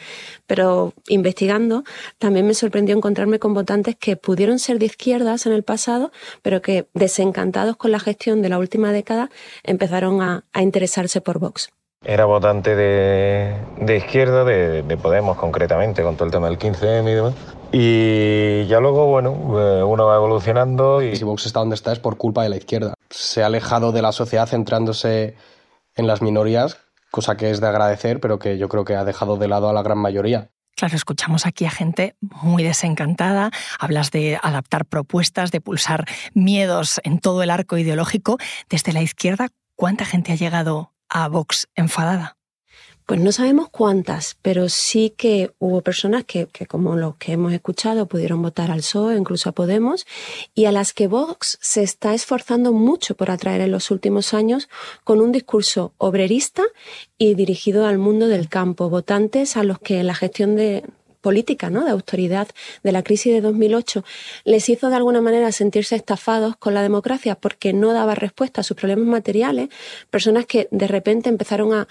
Pero 0.46 0.94
investigando, 1.10 1.84
también 2.18 2.48
me 2.48 2.54
sorprendió 2.54 2.96
encontrarme 2.96 3.40
con 3.40 3.54
votantes 3.54 3.98
que 3.98 4.16
pudieron 4.16 4.58
ser 4.58 4.80
de 4.80 4.86
izquierdas 4.86 5.46
en 5.46 5.52
el 5.52 5.64
pasado, 5.64 6.14
pero 6.42 6.62
que 6.62 6.88
desencantados 6.94 7.76
con 7.76 7.92
la 7.92 8.00
gestión 8.00 8.42
de 8.42 8.50
la 8.50 8.58
última 8.58 8.94
década 8.94 9.30
empezaron 9.64 10.22
a, 10.22 10.46
a 10.54 10.62
interesarse 10.62 11.20
por 11.20 11.40
Vox. 11.40 11.70
Era 12.04 12.26
votante 12.26 12.76
de, 12.76 13.56
de 13.78 13.98
izquierda, 13.98 14.44
de, 14.44 14.84
de, 14.84 14.98
Podemos 14.98 15.36
concretamente, 15.38 16.04
con 16.04 16.16
todo 16.16 16.26
el 16.26 16.32
tema 16.32 16.48
del 16.48 16.60
15M 16.60 17.10
y 17.10 17.14
demás. 17.14 17.34
Y 17.72 18.66
ya 18.68 18.80
luego, 18.80 19.08
bueno, 19.08 19.32
eh, 19.60 19.84
uno 19.84 20.06
va 20.06 20.16
evolucionando 20.16 21.02
y... 21.02 21.16
Si 21.16 21.24
Vox 21.24 21.46
está 21.46 21.60
donde 21.60 21.76
está 21.76 21.92
es 21.92 22.00
por 22.00 22.18
culpa 22.18 22.44
de 22.44 22.50
la 22.50 22.58
izquierda. 22.58 22.94
Se 23.10 23.44
ha 23.44 23.48
alejado 23.48 23.92
de 23.92 24.02
la 24.02 24.12
sociedad 24.12 24.48
centrándose 24.48 25.36
en 25.96 26.08
las 26.08 26.22
minorías, 26.22 26.78
cosa 27.12 27.36
que 27.36 27.50
es 27.50 27.60
de 27.60 27.68
agradecer, 27.68 28.20
pero 28.20 28.40
que 28.40 28.58
yo 28.58 28.70
creo 28.70 28.86
que 28.86 28.96
ha 28.96 29.04
dejado 29.04 29.38
de 29.38 29.48
lado 29.48 29.68
a 29.68 29.74
la 29.74 29.82
gran 29.82 29.98
mayoría. 29.98 30.50
Claro, 30.76 30.96
escuchamos 30.96 31.48
aquí 31.48 31.66
a 31.66 31.72
gente 31.72 32.16
muy 32.22 32.62
desencantada, 32.62 33.50
hablas 33.80 34.12
de 34.12 34.40
adaptar 34.42 34.86
propuestas, 34.86 35.50
de 35.50 35.60
pulsar 35.60 36.06
miedos 36.36 37.02
en 37.04 37.20
todo 37.20 37.42
el 37.42 37.50
arco 37.50 37.78
ideológico. 37.80 38.38
Desde 38.70 38.94
la 38.94 39.02
izquierda, 39.02 39.48
¿cuánta 39.76 40.06
gente 40.06 40.34
ha 40.34 40.36
llegado 40.36 40.92
a 41.24 41.28
Vox 41.30 41.68
enfadada? 41.76 42.38
Pues 43.08 43.22
no 43.22 43.32
sabemos 43.32 43.70
cuántas, 43.70 44.38
pero 44.42 44.68
sí 44.68 45.14
que 45.16 45.54
hubo 45.60 45.82
personas 45.82 46.26
que, 46.26 46.48
como 46.68 46.98
los 46.98 47.16
que 47.16 47.32
hemos 47.32 47.54
escuchado, 47.54 48.06
pudieron 48.06 48.42
votar 48.42 48.70
al 48.70 48.80
PSOE, 48.80 49.16
incluso 49.16 49.48
a 49.48 49.54
Podemos, 49.54 50.06
y 50.54 50.66
a 50.66 50.74
las 50.74 50.92
que 50.92 51.08
Vox 51.08 51.58
se 51.62 51.84
está 51.84 52.14
esforzando 52.14 52.74
mucho 52.74 53.16
por 53.16 53.32
atraer 53.32 53.62
en 53.62 53.72
los 53.72 53.92
últimos 53.92 54.34
años 54.34 54.68
con 55.06 55.22
un 55.22 55.32
discurso 55.32 55.94
obrerista 55.98 56.64
y 57.18 57.36
dirigido 57.36 57.86
al 57.88 57.98
mundo 57.98 58.28
del 58.28 58.50
campo, 58.50 58.90
votantes 58.90 59.56
a 59.56 59.64
los 59.64 59.80
que 59.80 60.04
la 60.04 60.14
gestión 60.14 60.58
de, 60.58 60.84
política, 61.22 61.70
¿no? 61.70 61.86
de 61.86 61.92
autoridad 61.92 62.48
de 62.84 62.92
la 62.92 63.04
crisis 63.04 63.34
de 63.34 63.42
2008, 63.42 64.04
les 64.46 64.70
hizo 64.70 64.90
de 64.90 64.96
alguna 64.96 65.22
manera 65.22 65.52
sentirse 65.52 65.96
estafados 65.96 66.56
con 66.58 66.74
la 66.74 66.82
democracia 66.82 67.36
porque 67.36 67.74
no 67.74 67.94
daba 67.94 68.16
respuesta 68.16 68.62
a 68.62 68.64
sus 68.64 68.78
problemas 68.78 69.08
materiales, 69.08 69.70
personas 70.10 70.46
que 70.46 70.68
de 70.72 70.88
repente 70.88 71.30
empezaron 71.30 71.74
a, 71.74 71.88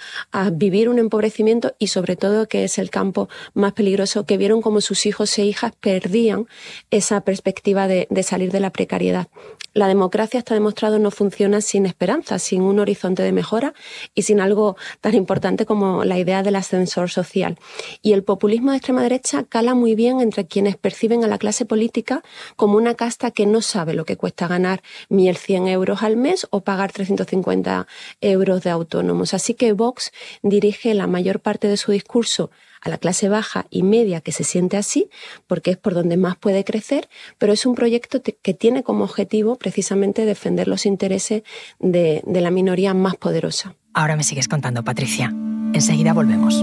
vivir 0.52 0.88
un 0.88 0.98
empobrecimiento 0.98 1.74
y 1.78 1.88
sobre 1.88 2.14
todo, 2.14 2.46
que 2.46 2.64
es 2.64 2.78
el 2.78 2.90
campo 2.90 3.28
más 3.54 3.72
peligroso, 3.72 4.26
que 4.26 4.36
vieron 4.36 4.62
como 4.62 4.80
sus 4.80 5.06
hijos 5.06 5.36
e 5.38 5.44
hijas 5.44 5.72
perdían 5.80 6.46
esa 6.90 7.20
perspectiva 7.22 7.88
de, 7.88 8.06
de 8.10 8.22
salir 8.22 8.52
de 8.52 8.60
la 8.60 8.70
precariedad. 8.70 9.28
La 9.76 9.88
democracia 9.88 10.38
está 10.38 10.54
demostrado 10.54 10.98
no 10.98 11.10
funciona 11.10 11.60
sin 11.60 11.84
esperanza, 11.84 12.38
sin 12.38 12.62
un 12.62 12.78
horizonte 12.78 13.22
de 13.22 13.32
mejora 13.32 13.74
y 14.14 14.22
sin 14.22 14.40
algo 14.40 14.76
tan 15.02 15.14
importante 15.14 15.66
como 15.66 16.02
la 16.04 16.18
idea 16.18 16.42
del 16.42 16.56
ascensor 16.56 17.10
social. 17.10 17.58
Y 18.00 18.14
el 18.14 18.24
populismo 18.24 18.70
de 18.70 18.78
extrema 18.78 19.02
derecha 19.02 19.15
cala 19.48 19.74
muy 19.74 19.94
bien 19.94 20.20
entre 20.20 20.46
quienes 20.46 20.76
perciben 20.76 21.24
a 21.24 21.26
la 21.26 21.38
clase 21.38 21.64
política 21.64 22.22
como 22.56 22.76
una 22.76 22.94
casta 22.94 23.30
que 23.30 23.46
no 23.46 23.62
sabe 23.62 23.94
lo 23.94 24.04
que 24.04 24.16
cuesta 24.16 24.48
ganar 24.48 24.82
1.100 25.10 25.68
euros 25.68 26.02
al 26.02 26.16
mes 26.16 26.46
o 26.50 26.60
pagar 26.60 26.92
350 26.92 27.86
euros 28.20 28.62
de 28.62 28.70
autónomos. 28.70 29.34
Así 29.34 29.54
que 29.54 29.72
Vox 29.72 30.12
dirige 30.42 30.94
la 30.94 31.06
mayor 31.06 31.40
parte 31.40 31.68
de 31.68 31.76
su 31.76 31.92
discurso 31.92 32.50
a 32.80 32.88
la 32.88 32.98
clase 32.98 33.28
baja 33.28 33.66
y 33.70 33.82
media 33.82 34.20
que 34.20 34.32
se 34.32 34.44
siente 34.44 34.76
así, 34.76 35.10
porque 35.46 35.72
es 35.72 35.76
por 35.76 35.94
donde 35.94 36.16
más 36.16 36.36
puede 36.36 36.64
crecer, 36.64 37.08
pero 37.38 37.52
es 37.52 37.66
un 37.66 37.74
proyecto 37.74 38.22
que 38.22 38.54
tiene 38.54 38.82
como 38.82 39.04
objetivo 39.04 39.56
precisamente 39.56 40.24
defender 40.24 40.68
los 40.68 40.86
intereses 40.86 41.42
de, 41.78 42.22
de 42.24 42.40
la 42.40 42.50
minoría 42.50 42.94
más 42.94 43.16
poderosa. 43.16 43.74
Ahora 43.92 44.14
me 44.14 44.24
sigues 44.24 44.46
contando, 44.46 44.84
Patricia. 44.84 45.32
Enseguida 45.72 46.12
volvemos. 46.12 46.62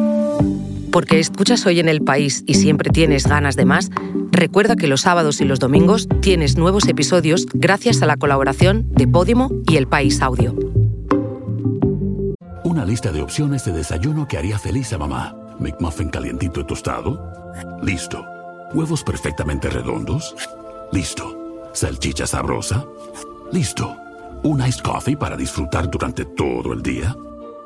Porque 0.93 1.19
escuchas 1.19 1.65
hoy 1.65 1.79
en 1.79 1.89
el 1.89 2.03
país 2.03 2.43
y 2.45 2.53
siempre 2.53 2.91
tienes 2.91 3.25
ganas 3.25 3.55
de 3.55 3.65
más, 3.65 3.89
recuerda 4.31 4.75
que 4.75 4.85
los 4.85 5.01
sábados 5.01 5.41
y 5.41 5.43
los 5.43 5.57
domingos 5.57 6.07
tienes 6.21 6.55
nuevos 6.55 6.87
episodios 6.87 7.47
gracias 7.51 8.03
a 8.03 8.05
la 8.05 8.15
colaboración 8.15 8.87
de 8.91 9.07
Podimo 9.07 9.49
y 9.67 9.77
El 9.77 9.87
País 9.87 10.21
Audio. 10.21 10.55
Una 12.63 12.85
lista 12.85 13.11
de 13.11 13.23
opciones 13.23 13.65
de 13.65 13.71
desayuno 13.71 14.27
que 14.27 14.37
haría 14.37 14.59
feliz 14.59 14.93
a 14.93 14.99
mamá. 14.99 15.35
McMuffin 15.59 16.09
calientito 16.09 16.59
y 16.59 16.65
tostado. 16.67 17.19
Listo. 17.81 18.23
Huevos 18.75 19.03
perfectamente 19.03 19.71
redondos. 19.71 20.35
Listo. 20.91 21.71
Salchicha 21.73 22.27
sabrosa. 22.27 22.85
Listo. 23.51 23.97
Un 24.43 24.63
iced 24.63 24.83
coffee 24.83 25.17
para 25.17 25.35
disfrutar 25.35 25.89
durante 25.89 26.23
todo 26.23 26.71
el 26.71 26.83
día. 26.83 27.15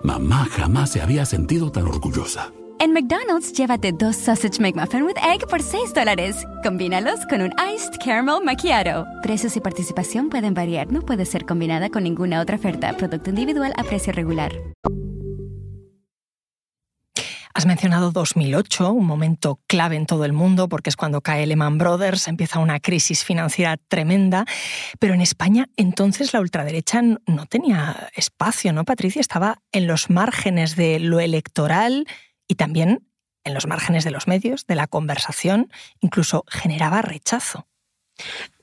Mamá 0.02 0.48
jamás 0.50 0.92
se 0.92 1.02
había 1.02 1.26
sentido 1.26 1.74
tan 1.74 1.88
orgullosa. 1.88 2.54
En 2.80 2.94
McDonald's, 2.94 3.54
llévate 3.54 3.92
dos 3.92 4.16
Sausage 4.16 4.60
McMuffin 4.60 5.02
with 5.02 5.18
Egg 5.18 5.48
por 5.48 5.64
6 5.64 5.96
dólares. 5.96 6.46
Combínalos 6.64 7.26
con 7.28 7.42
un 7.42 7.52
Iced 7.74 7.98
Caramel 8.06 8.44
Macchiato. 8.44 9.04
Precios 9.24 9.58
y 9.58 9.62
participación 9.62 10.30
pueden 10.30 10.54
variar. 10.54 10.92
No 10.92 11.02
puede 11.02 11.26
ser 11.26 11.46
combinada 11.46 11.90
con 11.90 12.04
ninguna 12.04 12.40
otra 12.40 12.58
oferta. 12.58 12.94
Producto 12.94 13.32
individual 13.32 13.74
a 13.78 13.84
precio 13.84 14.14
regular. 14.14 14.52
Has 17.56 17.66
mencionado 17.66 18.12
2008, 18.12 18.92
un 18.92 19.08
momento 19.08 19.60
clave 19.66 19.96
en 19.96 20.06
todo 20.06 20.26
el 20.26 20.32
mundo 20.34 20.70
porque 20.70 20.92
es 20.92 20.96
cuando 20.96 21.22
cae 21.22 21.48
Lehman 21.48 21.80
Brothers, 21.80 22.28
empieza 22.28 22.60
una 22.60 22.80
crisis 22.80 23.24
financiera 23.24 23.78
tremenda, 23.78 24.46
pero 25.00 25.16
en 25.16 25.22
España 25.22 25.68
entonces 25.76 26.34
la 26.34 26.42
ultraderecha 26.42 27.02
no 27.02 27.48
tenía 27.50 28.10
espacio, 28.16 28.74
¿no, 28.74 28.86
Patricia? 28.86 29.22
Estaba 29.22 29.64
en 29.72 29.88
los 29.88 30.12
márgenes 30.12 30.76
de 30.76 31.00
lo 31.00 31.20
electoral 31.20 32.06
y 32.48 32.56
también 32.56 33.08
en 33.44 33.54
los 33.54 33.68
márgenes 33.68 34.04
de 34.04 34.12
los 34.12 34.28
medios, 34.28 34.66
de 34.68 34.76
la 34.76 34.88
conversación, 34.88 35.72
incluso 36.02 36.44
generaba 36.48 37.02
rechazo. 37.02 37.68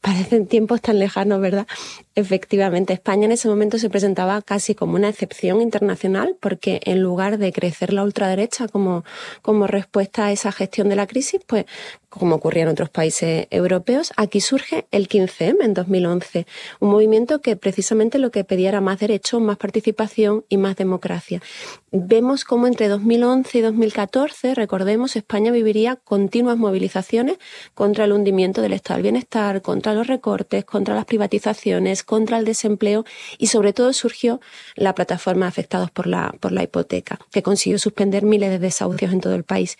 Parecen 0.00 0.46
tiempos 0.46 0.80
tan 0.82 0.98
lejanos, 0.98 1.40
¿verdad? 1.40 1.66
Efectivamente, 2.16 2.92
España 2.92 3.24
en 3.24 3.32
ese 3.32 3.48
momento 3.48 3.76
se 3.76 3.90
presentaba 3.90 4.40
casi 4.40 4.76
como 4.76 4.94
una 4.94 5.08
excepción 5.08 5.60
internacional 5.60 6.36
porque 6.38 6.80
en 6.84 7.00
lugar 7.00 7.38
de 7.38 7.52
crecer 7.52 7.92
la 7.92 8.04
ultraderecha 8.04 8.68
como, 8.68 9.04
como 9.42 9.66
respuesta 9.66 10.26
a 10.26 10.32
esa 10.32 10.52
gestión 10.52 10.88
de 10.88 10.94
la 10.94 11.08
crisis, 11.08 11.40
pues 11.44 11.66
como 12.14 12.36
ocurría 12.36 12.62
en 12.62 12.68
otros 12.68 12.90
países 12.90 13.48
europeos, 13.50 14.12
aquí 14.16 14.40
surge 14.40 14.86
el 14.92 15.08
15M 15.08 15.56
en 15.64 15.74
2011, 15.74 16.46
un 16.78 16.90
movimiento 16.90 17.40
que 17.40 17.56
precisamente 17.56 18.18
lo 18.18 18.30
que 18.30 18.44
pedía 18.44 18.68
era 18.68 18.80
más 18.80 19.00
derechos, 19.00 19.40
más 19.40 19.56
participación 19.56 20.44
y 20.48 20.56
más 20.56 20.76
democracia. 20.76 21.42
Vemos 21.90 22.44
cómo 22.44 22.68
entre 22.68 22.86
2011 22.86 23.58
y 23.58 23.60
2014, 23.62 24.54
recordemos, 24.54 25.16
España 25.16 25.50
viviría 25.50 25.96
continuas 25.96 26.56
movilizaciones 26.56 27.38
contra 27.74 28.04
el 28.04 28.12
hundimiento 28.12 28.62
del 28.62 28.74
estado 28.74 28.98
del 28.98 29.02
bienestar, 29.02 29.60
contra 29.62 29.92
los 29.92 30.06
recortes, 30.06 30.64
contra 30.64 30.94
las 30.94 31.06
privatizaciones, 31.06 32.03
contra 32.04 32.38
el 32.38 32.44
desempleo 32.44 33.04
y 33.38 33.48
sobre 33.48 33.72
todo 33.72 33.92
surgió 33.92 34.40
la 34.76 34.94
plataforma 34.94 35.46
afectados 35.46 35.90
por 35.90 36.06
la, 36.06 36.34
por 36.40 36.52
la 36.52 36.62
hipoteca, 36.62 37.18
que 37.30 37.42
consiguió 37.42 37.78
suspender 37.78 38.24
miles 38.24 38.50
de 38.50 38.58
desahucios 38.58 39.12
en 39.12 39.20
todo 39.20 39.34
el 39.34 39.44
país. 39.44 39.78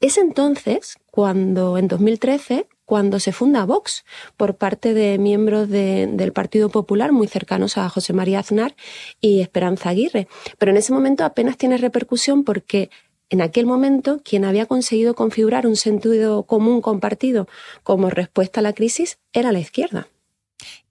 Es 0.00 0.18
entonces 0.18 0.98
cuando, 1.10 1.78
en 1.78 1.88
2013, 1.88 2.66
cuando 2.84 3.20
se 3.20 3.32
funda 3.32 3.64
Vox 3.64 4.04
por 4.36 4.56
parte 4.56 4.92
de 4.92 5.16
miembros 5.16 5.68
de, 5.68 6.08
del 6.12 6.32
Partido 6.32 6.68
Popular 6.68 7.12
muy 7.12 7.26
cercanos 7.26 7.78
a 7.78 7.88
José 7.88 8.12
María 8.12 8.40
Aznar 8.40 8.74
y 9.20 9.40
Esperanza 9.40 9.90
Aguirre. 9.90 10.28
Pero 10.58 10.72
en 10.72 10.76
ese 10.76 10.92
momento 10.92 11.24
apenas 11.24 11.56
tiene 11.56 11.78
repercusión 11.78 12.44
porque 12.44 12.90
en 13.30 13.40
aquel 13.40 13.64
momento 13.64 14.20
quien 14.22 14.44
había 14.44 14.66
conseguido 14.66 15.14
configurar 15.14 15.66
un 15.66 15.76
sentido 15.76 16.42
común 16.42 16.82
compartido 16.82 17.48
como 17.82 18.10
respuesta 18.10 18.60
a 18.60 18.62
la 18.62 18.74
crisis 18.74 19.18
era 19.32 19.52
la 19.52 19.60
izquierda. 19.60 20.08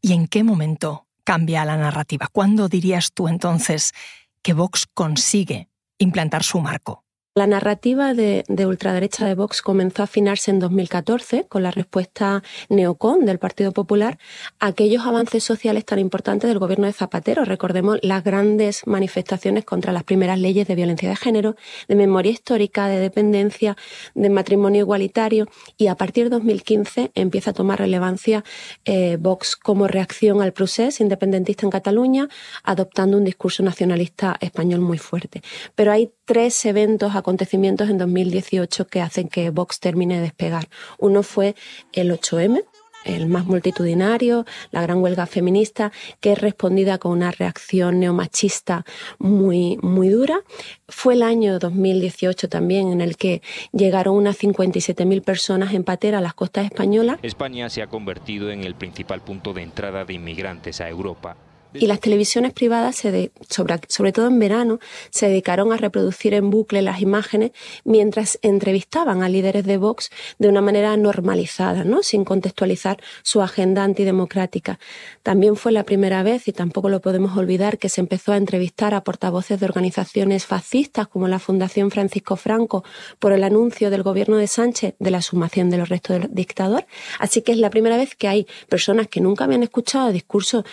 ¿Y 0.01 0.13
en 0.13 0.27
qué 0.27 0.43
momento 0.43 1.05
cambia 1.24 1.63
la 1.63 1.77
narrativa? 1.77 2.27
¿Cuándo 2.31 2.67
dirías 2.67 3.12
tú 3.13 3.27
entonces 3.27 3.93
que 4.41 4.53
Vox 4.53 4.88
consigue 4.93 5.70
implantar 6.00 6.43
su 6.43 6.60
marco? 6.60 7.05
La 7.34 7.48
narrativa 7.48 8.14
de, 8.14 8.44
de, 8.50 8.66
ultraderecha 8.66 9.26
de 9.26 9.36
Vox 9.36 9.62
comenzó 9.62 10.02
a 10.02 10.04
afinarse 10.04 10.52
en 10.52 10.60
2014 10.60 11.46
con 11.48 11.64
la 11.64 11.72
respuesta 11.72 12.44
neocon 12.68 13.24
del 13.24 13.40
Partido 13.40 13.72
Popular 13.72 14.20
a 14.60 14.68
aquellos 14.68 15.06
avances 15.06 15.42
sociales 15.42 15.86
tan 15.86 15.98
importantes 16.00 16.50
del 16.50 16.60
gobierno 16.60 16.88
de 16.88 16.92
Zapatero. 16.92 17.46
Recordemos 17.46 18.00
las 18.02 18.26
grandes 18.26 18.86
manifestaciones 18.86 19.64
contra 19.64 19.94
las 19.94 20.04
primeras 20.04 20.40
leyes 20.40 20.68
de 20.68 20.76
violencia 20.76 21.08
de 21.08 21.16
género, 21.16 21.56
de 21.88 21.96
memoria 21.96 22.34
histórica, 22.34 22.90
de 22.90 23.00
dependencia, 23.00 23.78
de 24.14 24.30
matrimonio 24.30 24.82
igualitario 24.82 25.48
y 25.78 25.88
a 25.88 25.96
partir 25.96 26.26
de 26.26 26.32
2015 26.32 27.12
empieza 27.16 27.52
a 27.52 27.54
tomar 27.54 27.80
relevancia 27.80 28.44
eh, 28.84 29.16
Vox 29.18 29.56
como 29.56 29.88
reacción 29.88 30.42
al 30.42 30.52
procés 30.52 31.00
independentista 31.00 31.66
en 31.66 31.72
Cataluña, 31.72 32.28
adoptando 32.62 33.16
un 33.16 33.24
discurso 33.24 33.64
nacionalista 33.64 34.36
español 34.42 34.82
muy 34.82 34.98
fuerte. 34.98 35.42
Pero 35.76 35.94
hay 35.94 36.12
tres 36.32 36.64
eventos, 36.64 37.14
acontecimientos 37.18 37.90
en 37.90 37.98
2018 37.98 38.88
que 38.88 39.02
hacen 39.02 39.28
que 39.28 39.50
Vox 39.50 39.82
termine 39.82 40.16
de 40.16 40.22
despegar. 40.22 40.70
Uno 40.98 41.24
fue 41.24 41.56
el 41.92 42.10
8M, 42.10 42.64
el 43.04 43.28
más 43.28 43.46
multitudinario, 43.48 44.46
la 44.72 44.82
gran 44.82 45.00
huelga 45.00 45.26
feminista, 45.26 45.92
que 46.22 46.32
es 46.32 46.40
respondida 46.40 47.00
con 47.00 47.12
una 47.12 47.32
reacción 47.32 48.00
neomachista 48.00 48.86
muy, 49.20 49.78
muy 49.82 50.08
dura. 50.08 50.40
Fue 50.88 51.16
el 51.16 51.24
año 51.24 51.60
2018 51.60 52.48
también 52.48 52.94
en 52.94 53.02
el 53.02 53.18
que 53.18 53.42
llegaron 53.74 54.16
unas 54.16 54.42
57.000 54.42 55.22
personas 55.24 55.74
en 55.74 55.84
patera 55.84 56.20
a 56.20 56.22
las 56.22 56.34
costas 56.34 56.64
españolas. 56.64 57.20
España 57.24 57.70
se 57.70 57.82
ha 57.82 57.88
convertido 57.88 58.52
en 58.52 58.64
el 58.64 58.76
principal 58.76 59.20
punto 59.20 59.52
de 59.52 59.64
entrada 59.64 60.06
de 60.06 60.14
inmigrantes 60.14 60.80
a 60.80 60.88
Europa 60.88 61.36
y 61.74 61.88
las 61.88 62.00
televisiones 62.00 62.54
privadas, 62.54 62.96
se 62.96 63.32
sobre, 63.50 63.80
sobre, 63.88 64.12
todo 64.12 64.28
en 64.28 64.40
verano, 64.40 64.80
se 65.10 65.28
dedicaron 65.28 65.72
a 65.72 65.78
reproducir 65.78 66.34
en 66.34 66.50
bucle 66.50 66.82
las 66.82 67.01
imágenes 67.01 67.51
mientras 67.84 68.40
entrevistaban 68.42 69.24
a 69.24 69.30
líderes 69.30 69.66
de 69.66 69.78
Vox 69.78 70.10
de 70.40 70.50
una 70.50 70.62
manera 70.62 70.96
normalizada, 70.98 71.84
¿no? 71.84 72.04
sin 72.04 72.25
contextualizar 72.25 73.01
su 73.24 73.42
agenda 73.42 73.84
antidemocrática. 73.84 74.80
También 75.24 75.56
fue 75.56 75.72
la 75.72 75.84
primera 75.84 76.24
vez, 76.24 76.48
y 76.48 76.54
tampoco 76.54 76.90
lo 76.90 77.00
podemos 77.00 77.38
olvidar, 77.38 77.78
que 77.78 77.90
se 77.90 78.01
empezó 78.01 78.34
a 78.34 78.38
entrevistar 78.38 78.94
a 78.94 79.04
portavoces 79.04 79.60
de 79.60 79.66
organizaciones 79.66 80.46
fascistas 80.46 81.08
como 81.08 81.28
la 81.28 81.40
Fundación 81.40 81.92
Francisco 81.92 82.36
Franco 82.36 82.84
por 83.20 83.32
el 83.32 83.44
anuncio 83.44 83.90
del 83.90 84.04
gobierno 84.04 84.38
de 84.38 84.48
Sánchez 84.48 84.96
de 85.00 85.12
la 85.12 85.22
sumación 85.22 85.70
de 85.70 85.78
los 85.78 85.90
restos 85.90 86.20
del 86.20 86.30
dictador. 86.34 86.86
Así 87.20 87.42
que 87.42 87.51
es 87.51 87.58
la 87.58 87.70
primera 87.70 87.98
vez 87.98 88.16
que 88.16 88.28
hay 88.28 88.48
personas 88.70 89.08
que 89.08 89.22
nunca 89.22 89.46
habían 89.46 89.63
escuchado 89.63 90.12
discursos 90.12 90.63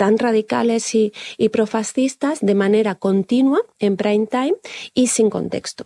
tan 0.00 0.16
radicales 0.16 0.94
y, 0.94 1.12
profascistas 1.52 2.38
de 2.40 2.54
manera 2.54 2.94
continua 2.94 3.60
en 3.80 3.98
prime 3.98 4.26
time 4.26 4.54
y 4.94 5.08
sin 5.08 5.28
contexto. 5.28 5.84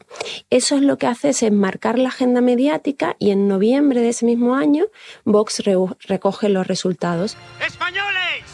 Eso 0.51 0.77
es 0.77 0.83
lo 0.83 0.99
que 0.99 1.09
hace 1.09 1.31
es 1.31 1.43
enmarcar 1.43 1.99
la 1.99 2.11
agenda 2.11 2.41
mediática 2.41 3.17
y 3.19 3.33
en 3.33 3.49
noviembre 3.49 4.03
de 4.03 4.11
ese 4.11 4.25
mismo 4.25 4.55
año 4.55 4.85
Vox 5.25 5.65
recoge 6.07 6.49
los 6.49 6.65
resultados. 6.65 7.37
Españoles, 7.67 8.45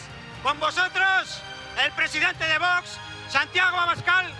con 0.42 0.58
vosotros 0.58 1.42
el 1.84 1.92
presidente 1.92 2.42
de 2.44 2.58
Vox, 2.58 2.96
Santiago 3.28 3.76
Abascal 3.76 4.32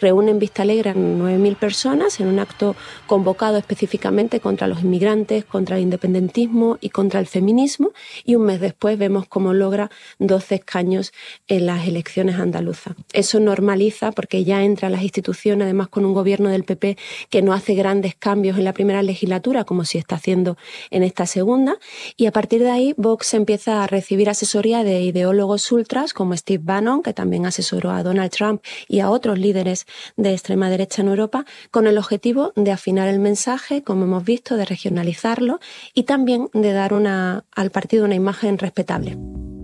reúnen 0.00 0.38
Vista 0.38 0.62
Alegre 0.62 0.90
a 0.90 0.94
9.000 0.94 1.56
personas 1.56 2.20
en 2.20 2.28
un 2.28 2.38
acto 2.38 2.76
convocado 3.06 3.56
específicamente 3.56 4.40
contra 4.40 4.66
los 4.66 4.82
inmigrantes, 4.82 5.44
contra 5.44 5.76
el 5.76 5.82
independentismo 5.82 6.78
y 6.80 6.90
contra 6.90 7.20
el 7.20 7.26
feminismo. 7.26 7.92
Y 8.24 8.34
un 8.34 8.44
mes 8.44 8.60
después 8.60 8.98
vemos 8.98 9.26
cómo 9.26 9.52
logra 9.52 9.90
12 10.18 10.56
escaños 10.56 11.12
en 11.48 11.66
las 11.66 11.86
elecciones 11.86 12.36
andaluzas. 12.36 12.94
Eso 13.12 13.40
normaliza 13.40 14.12
porque 14.12 14.44
ya 14.44 14.62
entra 14.62 14.88
a 14.88 14.90
las 14.90 15.02
instituciones, 15.02 15.64
además 15.64 15.88
con 15.88 16.04
un 16.04 16.14
gobierno 16.14 16.48
del 16.48 16.64
PP 16.64 16.96
que 17.30 17.42
no 17.42 17.52
hace 17.52 17.74
grandes 17.74 18.14
cambios 18.14 18.58
en 18.58 18.64
la 18.64 18.72
primera 18.72 19.02
legislatura, 19.02 19.64
como 19.64 19.84
si 19.84 19.98
está 19.98 20.16
haciendo 20.16 20.56
en 20.90 21.02
esta 21.02 21.26
segunda. 21.26 21.78
Y 22.16 22.26
a 22.26 22.32
partir 22.32 22.62
de 22.62 22.70
ahí, 22.70 22.94
Vox 22.96 23.34
empieza 23.34 23.82
a 23.82 23.86
recibir 23.86 24.28
asesoría 24.28 24.84
de 24.84 25.00
ideólogos 25.00 25.70
ultras 25.72 26.12
como 26.12 26.36
Steve 26.36 26.62
Bannon, 26.64 27.02
que 27.02 27.12
también 27.12 27.46
asesoró 27.46 27.90
a 27.90 28.02
Donald 28.02 28.30
Trump 28.30 28.62
y 28.88 29.00
a 29.00 29.10
otros 29.10 29.38
líderes 29.38 29.83
de 30.16 30.32
extrema 30.32 30.70
derecha 30.70 31.02
en 31.02 31.08
Europa, 31.08 31.44
con 31.70 31.86
el 31.86 31.98
objetivo 31.98 32.52
de 32.56 32.72
afinar 32.72 33.08
el 33.08 33.18
mensaje, 33.18 33.82
como 33.82 34.04
hemos 34.04 34.24
visto, 34.24 34.56
de 34.56 34.64
regionalizarlo 34.64 35.60
y 35.94 36.04
también 36.04 36.48
de 36.52 36.72
dar 36.72 36.94
una, 36.94 37.44
al 37.54 37.70
partido 37.70 38.04
una 38.04 38.14
imagen 38.14 38.58
respetable. 38.58 39.16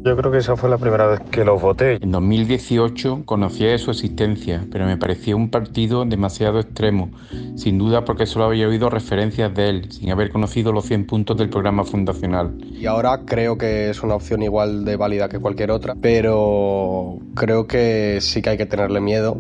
Yo 0.02 0.16
creo 0.16 0.32
que 0.32 0.38
esa 0.38 0.56
fue 0.56 0.70
la 0.70 0.78
primera 0.78 1.06
vez 1.06 1.20
que 1.30 1.44
los 1.44 1.60
voté. 1.60 1.98
En 2.02 2.10
2018 2.10 3.24
conocía 3.26 3.72
de 3.72 3.76
su 3.76 3.90
existencia, 3.90 4.64
pero 4.72 4.86
me 4.86 4.96
parecía 4.96 5.36
un 5.36 5.50
partido 5.50 6.06
demasiado 6.06 6.58
extremo, 6.58 7.10
sin 7.54 7.76
duda 7.76 8.02
porque 8.06 8.24
solo 8.24 8.46
había 8.46 8.66
oído 8.66 8.88
referencias 8.88 9.54
de 9.54 9.68
él, 9.68 9.92
sin 9.92 10.10
haber 10.10 10.30
conocido 10.30 10.72
los 10.72 10.86
100 10.86 11.06
puntos 11.06 11.36
del 11.36 11.50
programa 11.50 11.84
fundacional. 11.84 12.56
Y 12.72 12.86
ahora 12.86 13.26
creo 13.26 13.58
que 13.58 13.90
es 13.90 14.02
una 14.02 14.14
opción 14.14 14.42
igual 14.42 14.86
de 14.86 14.96
válida 14.96 15.28
que 15.28 15.38
cualquier 15.38 15.70
otra, 15.70 15.94
pero 16.00 17.18
creo 17.34 17.66
que 17.66 18.20
sí 18.22 18.40
que 18.40 18.50
hay 18.50 18.56
que 18.56 18.64
tenerle 18.64 19.02
miedo 19.02 19.36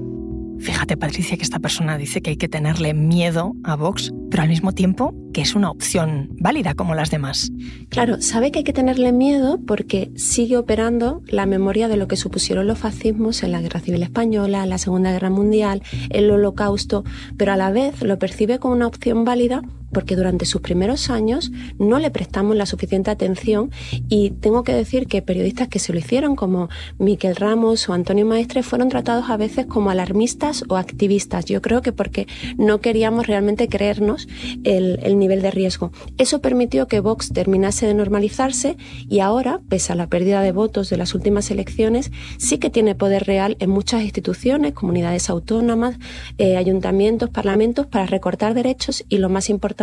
Fíjate, 0.60 0.96
Patricia, 0.96 1.36
que 1.36 1.42
esta 1.42 1.58
persona 1.58 1.96
dice 1.96 2.20
que 2.20 2.30
hay 2.30 2.36
que 2.36 2.48
tenerle 2.48 2.92
miedo 2.92 3.54
a 3.64 3.76
Vox, 3.76 4.12
pero 4.30 4.42
al 4.42 4.48
mismo 4.48 4.72
tiempo 4.72 5.14
que 5.32 5.40
es 5.40 5.54
una 5.54 5.70
opción 5.70 6.28
válida 6.38 6.74
como 6.74 6.94
las 6.94 7.10
demás. 7.10 7.50
Claro, 7.88 8.20
sabe 8.20 8.50
que 8.50 8.58
hay 8.58 8.64
que 8.64 8.72
tenerle 8.72 9.12
miedo 9.12 9.58
porque 9.66 10.10
sigue 10.16 10.56
operando 10.56 11.22
la 11.26 11.46
memoria 11.46 11.88
de 11.88 11.96
lo 11.96 12.08
que 12.08 12.16
supusieron 12.16 12.66
los 12.66 12.78
fascismos 12.78 13.42
en 13.42 13.52
la 13.52 13.60
Guerra 13.60 13.80
Civil 13.80 14.02
Española, 14.02 14.66
la 14.66 14.78
Segunda 14.78 15.12
Guerra 15.12 15.30
Mundial, 15.30 15.82
el 16.10 16.30
Holocausto, 16.30 17.04
pero 17.36 17.52
a 17.52 17.56
la 17.56 17.70
vez 17.70 18.02
lo 18.02 18.18
percibe 18.18 18.58
como 18.58 18.74
una 18.74 18.86
opción 18.86 19.24
válida 19.24 19.62
porque 19.92 20.16
durante 20.16 20.46
sus 20.46 20.60
primeros 20.60 21.10
años 21.10 21.50
no 21.78 21.98
le 21.98 22.10
prestamos 22.10 22.56
la 22.56 22.66
suficiente 22.66 23.10
atención 23.10 23.70
y 24.08 24.30
tengo 24.30 24.64
que 24.64 24.72
decir 24.72 25.06
que 25.06 25.22
periodistas 25.22 25.68
que 25.68 25.78
se 25.78 25.92
lo 25.92 25.98
hicieron 25.98 26.36
como 26.36 26.68
Miquel 26.98 27.36
Ramos 27.36 27.88
o 27.88 27.92
Antonio 27.92 28.26
Maestre 28.26 28.62
fueron 28.62 28.88
tratados 28.88 29.30
a 29.30 29.36
veces 29.36 29.66
como 29.66 29.90
alarmistas 29.90 30.64
o 30.68 30.76
activistas. 30.76 31.44
Yo 31.44 31.62
creo 31.62 31.82
que 31.82 31.92
porque 31.92 32.26
no 32.56 32.80
queríamos 32.80 33.26
realmente 33.26 33.68
creernos 33.68 34.28
el, 34.64 35.00
el 35.02 35.18
nivel 35.18 35.42
de 35.42 35.50
riesgo. 35.50 35.92
Eso 36.18 36.40
permitió 36.40 36.86
que 36.86 37.00
Vox 37.00 37.32
terminase 37.32 37.86
de 37.86 37.94
normalizarse 37.94 38.76
y 39.08 39.20
ahora, 39.20 39.60
pese 39.68 39.92
a 39.92 39.96
la 39.96 40.06
pérdida 40.06 40.42
de 40.42 40.52
votos 40.52 40.90
de 40.90 40.96
las 40.96 41.14
últimas 41.14 41.50
elecciones, 41.50 42.10
sí 42.38 42.58
que 42.58 42.70
tiene 42.70 42.94
poder 42.94 43.24
real 43.24 43.56
en 43.60 43.70
muchas 43.70 44.02
instituciones, 44.02 44.72
comunidades 44.72 45.30
autónomas, 45.30 45.96
eh, 46.38 46.56
ayuntamientos, 46.56 47.30
parlamentos 47.30 47.86
para 47.86 48.06
recortar 48.06 48.54
derechos 48.54 49.04
y 49.08 49.18
lo 49.18 49.28
más 49.28 49.50
importante 49.50 49.79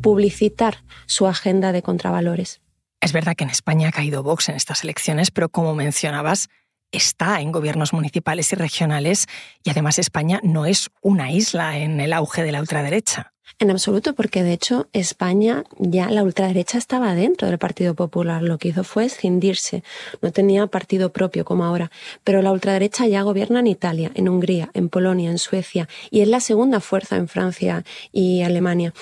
publicitar 0.00 0.84
su 1.06 1.26
agenda 1.26 1.72
de 1.72 1.82
contravalores. 1.82 2.60
Es 3.00 3.12
verdad 3.12 3.34
que 3.36 3.44
en 3.44 3.50
España 3.50 3.88
ha 3.88 3.92
caído 3.92 4.22
Vox 4.22 4.48
en 4.48 4.56
estas 4.56 4.82
elecciones, 4.82 5.30
pero 5.30 5.48
como 5.48 5.74
mencionabas, 5.74 6.48
está 6.90 7.40
en 7.40 7.52
gobiernos 7.52 7.92
municipales 7.92 8.52
y 8.52 8.56
regionales 8.56 9.26
y 9.62 9.70
además 9.70 9.98
España 9.98 10.40
no 10.42 10.64
es 10.64 10.90
una 11.02 11.30
isla 11.30 11.76
en 11.78 12.00
el 12.00 12.12
auge 12.12 12.42
de 12.42 12.52
la 12.52 12.60
ultraderecha. 12.60 13.34
En 13.58 13.70
absoluto, 13.70 14.14
porque 14.14 14.42
de 14.42 14.52
hecho 14.52 14.88
España 14.92 15.64
ya 15.78 16.10
la 16.10 16.22
ultraderecha 16.22 16.78
estaba 16.78 17.14
dentro 17.14 17.46
del 17.46 17.58
Partido 17.58 17.94
Popular. 17.94 18.42
Lo 18.42 18.58
que 18.58 18.68
hizo 18.68 18.84
fue 18.84 19.04
escindirse. 19.04 19.84
No 20.22 20.32
tenía 20.32 20.66
partido 20.66 21.12
propio 21.12 21.44
como 21.44 21.64
ahora. 21.64 21.90
Pero 22.24 22.42
la 22.42 22.52
ultraderecha 22.52 23.06
ya 23.06 23.22
gobierna 23.22 23.60
en 23.60 23.66
Italia, 23.66 24.10
en 24.14 24.28
Hungría, 24.28 24.70
en 24.72 24.88
Polonia, 24.88 25.30
en 25.30 25.38
Suecia 25.38 25.88
y 26.10 26.22
es 26.22 26.28
la 26.28 26.40
segunda 26.40 26.80
fuerza 26.80 27.16
en 27.16 27.28
Francia 27.28 27.84
y 28.12 28.42
Alemania. 28.42 28.92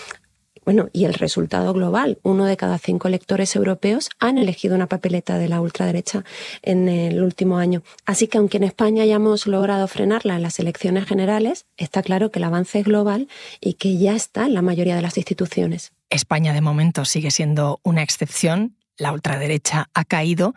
Bueno, 0.64 0.88
y 0.92 1.07
el 1.07 1.14
resultado 1.14 1.72
global, 1.72 2.18
uno 2.22 2.44
de 2.44 2.57
cada 2.57 2.79
cinco 2.79 3.09
electores 3.09 3.57
europeos 3.57 4.11
han 4.20 4.38
elegido 4.38 4.77
una 4.77 4.87
papeleta 4.87 5.37
de 5.38 5.48
la 5.48 5.61
ultraderecha 5.61 6.25
en 6.62 6.88
el 6.88 7.22
último 7.22 7.59
año. 7.59 7.83
Así 8.07 8.29
que 8.29 8.38
aunque 8.38 8.59
en 8.59 8.64
España 8.64 9.03
hayamos 9.03 9.46
logrado 9.48 9.88
frenarla 9.88 10.37
en 10.37 10.42
las 10.42 10.61
elecciones 10.61 11.07
generales, 11.07 11.66
está 11.77 12.03
claro 12.03 12.31
que 12.31 12.38
el 12.38 12.44
avance 12.44 12.79
es 12.79 12.85
global 12.85 13.29
y 13.61 13.75
que 13.75 13.98
ya 13.98 14.14
está 14.14 14.46
en 14.46 14.55
la 14.55 14.62
mayoría 14.62 14.94
de 14.94 15.03
las 15.03 15.16
instituciones. 15.16 15.92
España 16.11 16.53
de 16.53 16.61
momento 16.61 17.05
sigue 17.05 17.31
siendo 17.31 17.81
una 17.83 18.03
excepción, 18.03 18.77
la 18.98 19.12
ultraderecha 19.12 19.88
ha 19.94 20.05
caído, 20.05 20.55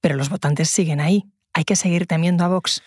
pero 0.00 0.16
los 0.16 0.28
votantes 0.28 0.68
siguen 0.68 1.00
ahí. 1.00 1.24
Hay 1.54 1.64
que 1.64 1.76
seguir 1.76 2.06
temiendo 2.06 2.44
a 2.44 2.48
Vox. 2.48 2.82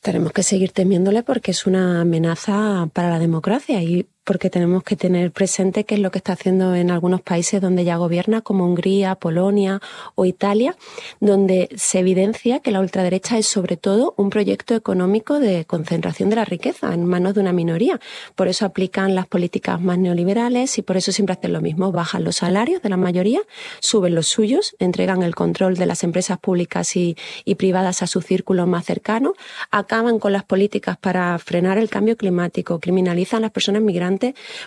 Tenemos 0.00 0.32
que 0.32 0.44
seguir 0.44 0.70
temiéndole 0.70 1.24
porque 1.24 1.50
es 1.50 1.66
una 1.66 2.02
amenaza 2.02 2.88
para 2.92 3.10
la 3.10 3.18
democracia 3.18 3.82
y 3.82 4.06
porque 4.28 4.50
tenemos 4.50 4.82
que 4.82 4.94
tener 4.94 5.32
presente 5.32 5.84
qué 5.84 5.94
es 5.94 6.02
lo 6.02 6.10
que 6.10 6.18
está 6.18 6.34
haciendo 6.34 6.74
en 6.74 6.90
algunos 6.90 7.22
países 7.22 7.62
donde 7.62 7.82
ya 7.84 7.96
gobierna, 7.96 8.42
como 8.42 8.66
Hungría, 8.66 9.14
Polonia 9.14 9.80
o 10.16 10.26
Italia, 10.26 10.76
donde 11.18 11.70
se 11.78 12.00
evidencia 12.00 12.60
que 12.60 12.70
la 12.70 12.80
ultraderecha 12.80 13.38
es 13.38 13.46
sobre 13.46 13.78
todo 13.78 14.12
un 14.18 14.28
proyecto 14.28 14.74
económico 14.74 15.40
de 15.40 15.64
concentración 15.64 16.28
de 16.28 16.36
la 16.36 16.44
riqueza 16.44 16.92
en 16.92 17.06
manos 17.06 17.32
de 17.32 17.40
una 17.40 17.54
minoría. 17.54 18.00
Por 18.34 18.48
eso 18.48 18.66
aplican 18.66 19.14
las 19.14 19.26
políticas 19.26 19.80
más 19.80 19.96
neoliberales 19.96 20.76
y 20.76 20.82
por 20.82 20.98
eso 20.98 21.10
siempre 21.10 21.32
hacen 21.32 21.54
lo 21.54 21.62
mismo. 21.62 21.90
Bajan 21.90 22.22
los 22.22 22.36
salarios 22.36 22.82
de 22.82 22.90
la 22.90 22.98
mayoría, 22.98 23.40
suben 23.80 24.14
los 24.14 24.26
suyos, 24.26 24.76
entregan 24.78 25.22
el 25.22 25.34
control 25.34 25.76
de 25.76 25.86
las 25.86 26.04
empresas 26.04 26.38
públicas 26.38 26.96
y, 26.96 27.16
y 27.46 27.54
privadas 27.54 28.02
a 28.02 28.06
su 28.06 28.20
círculo 28.20 28.66
más 28.66 28.84
cercano, 28.84 29.32
acaban 29.70 30.18
con 30.18 30.34
las 30.34 30.44
políticas 30.44 30.98
para 30.98 31.38
frenar 31.38 31.78
el 31.78 31.88
cambio 31.88 32.18
climático, 32.18 32.78
criminalizan 32.78 33.38
a 33.38 33.40
las 33.40 33.52
personas 33.52 33.80
migrantes 33.80 34.17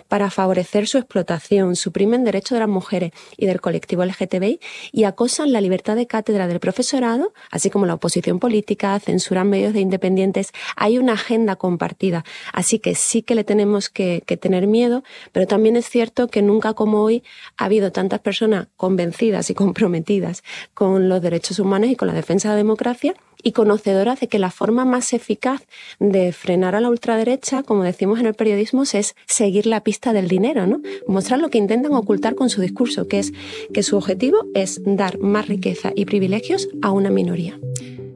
para 0.08 0.30
favorecer 0.30 0.88
su 0.88 0.98
explotación, 0.98 1.76
suprimen 1.76 2.24
derechos 2.24 2.56
de 2.56 2.60
las 2.60 2.70
mujeres 2.70 3.12
y 3.38 3.46
del 3.46 3.62
colectivo 3.62 4.04
LGTBI 4.04 4.60
y 4.92 5.04
acosan 5.04 5.52
la 5.52 5.62
libertad 5.62 5.96
de 5.96 6.08
cátedra 6.08 6.48
del 6.48 6.60
profesorado, 6.60 7.34
así 7.50 7.70
como 7.70 7.86
la 7.86 7.96
oposición 7.96 8.40
política, 8.40 9.00
censuran 9.00 9.50
medios 9.50 9.74
de 9.74 9.82
independientes. 9.82 10.52
Hay 10.76 10.98
una 10.98 11.14
agenda 11.14 11.56
compartida, 11.56 12.24
así 12.54 12.80
que 12.80 12.96
sí 12.96 13.22
que 13.22 13.36
le 13.36 13.44
tenemos 13.44 13.90
que, 13.90 14.22
tener 14.42 14.66
miedo, 14.66 15.04
pero 15.34 15.46
también 15.46 15.76
es 15.76 15.90
cierto 15.90 16.30
que 16.30 16.42
nunca 16.42 16.74
como 16.74 17.02
hoy 17.02 17.24
ha 17.58 17.66
habido 17.66 17.92
tantas 17.92 18.22
personas 18.22 18.68
convencidas 18.78 19.50
y 19.50 19.54
comprometidas 19.54 20.44
con 20.74 21.10
los 21.10 21.22
derechos 21.22 21.60
humanos 21.60 21.90
y 21.90 21.96
con 21.96 22.08
la 22.08 22.14
defensa 22.14 22.50
de 22.50 22.54
la 22.56 22.58
democracia 22.58 23.14
y 23.44 23.52
conocedoras 23.52 24.20
de 24.20 24.28
que 24.28 24.40
la 24.40 24.52
forma 24.52 24.86
más 24.86 25.14
eficaz 25.14 25.62
de 26.00 26.32
frenar 26.32 26.76
a 26.76 26.82
la 26.82 26.90
ultraderecha, 26.90 27.64
como 27.64 27.84
decimos 27.84 28.20
en 28.20 28.28
el 28.28 28.34
periodismo, 28.34 28.84
es 28.84 29.16
seguir 29.26 29.66
la 29.66 29.84
pista 29.84 30.14
del 30.14 30.28
dinero, 30.28 30.68
¿no? 30.68 30.82
Mostrar 31.08 31.40
lo 31.40 31.50
que 31.50 31.58
intentan 31.58 31.94
ocultar 31.94 32.36
con 32.36 32.50
su 32.50 32.62
discurso, 32.62 33.08
que 33.08 33.20
es 33.20 33.34
que 33.74 33.84
su 33.84 33.98
objetivo 33.98 34.46
es 34.54 34.82
dar 34.86 35.20
más 35.20 35.48
riqueza 35.48 35.92
y 35.96 36.06
privilegios 36.06 36.70
a 36.82 36.92
una 36.92 37.10
minoría. 37.10 37.60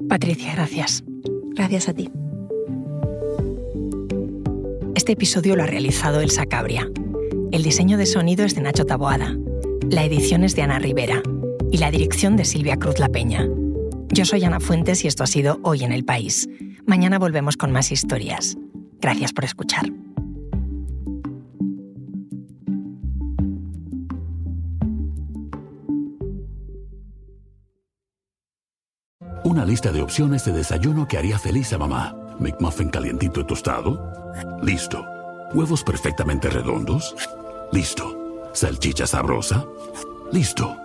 Patricia, 0.07 0.53
gracias. 0.53 1.03
Gracias 1.55 1.89
a 1.89 1.93
ti. 1.93 2.09
Este 4.95 5.13
episodio 5.13 5.55
lo 5.55 5.63
ha 5.63 5.67
realizado 5.67 6.19
Elsa 6.19 6.45
Cabria. 6.45 6.89
El 7.51 7.63
diseño 7.63 7.97
de 7.97 8.05
sonido 8.05 8.43
es 8.43 8.55
de 8.55 8.61
Nacho 8.61 8.85
Taboada. 8.85 9.37
La 9.89 10.03
edición 10.03 10.43
es 10.43 10.55
de 10.55 10.63
Ana 10.63 10.79
Rivera. 10.79 11.21
Y 11.71 11.77
la 11.77 11.91
dirección 11.91 12.37
de 12.37 12.45
Silvia 12.45 12.77
Cruz 12.77 12.99
La 12.99 13.09
Peña. 13.09 13.47
Yo 14.09 14.25
soy 14.25 14.43
Ana 14.43 14.59
Fuentes 14.59 15.03
y 15.03 15.07
esto 15.07 15.23
ha 15.23 15.27
sido 15.27 15.59
Hoy 15.63 15.83
en 15.83 15.91
el 15.91 16.05
País. 16.05 16.47
Mañana 16.85 17.19
volvemos 17.19 17.57
con 17.57 17.71
más 17.71 17.91
historias. 17.91 18.57
Gracias 19.01 19.33
por 19.33 19.43
escuchar. 19.43 19.85
Una 29.43 29.63
lista 29.63 29.91
de 29.91 30.01
opciones 30.01 30.43
de 30.45 30.53
desayuno 30.53 31.07
que 31.07 31.17
haría 31.17 31.37
feliz 31.37 31.71
a 31.73 31.77
mamá. 31.77 32.15
McMuffin 32.39 32.89
calientito 32.89 33.41
y 33.41 33.45
tostado. 33.45 34.11
Listo. 34.61 35.05
Huevos 35.53 35.83
perfectamente 35.83 36.49
redondos. 36.49 37.15
Listo. 37.71 38.49
Salchicha 38.53 39.05
sabrosa. 39.05 39.65
Listo. 40.31 40.84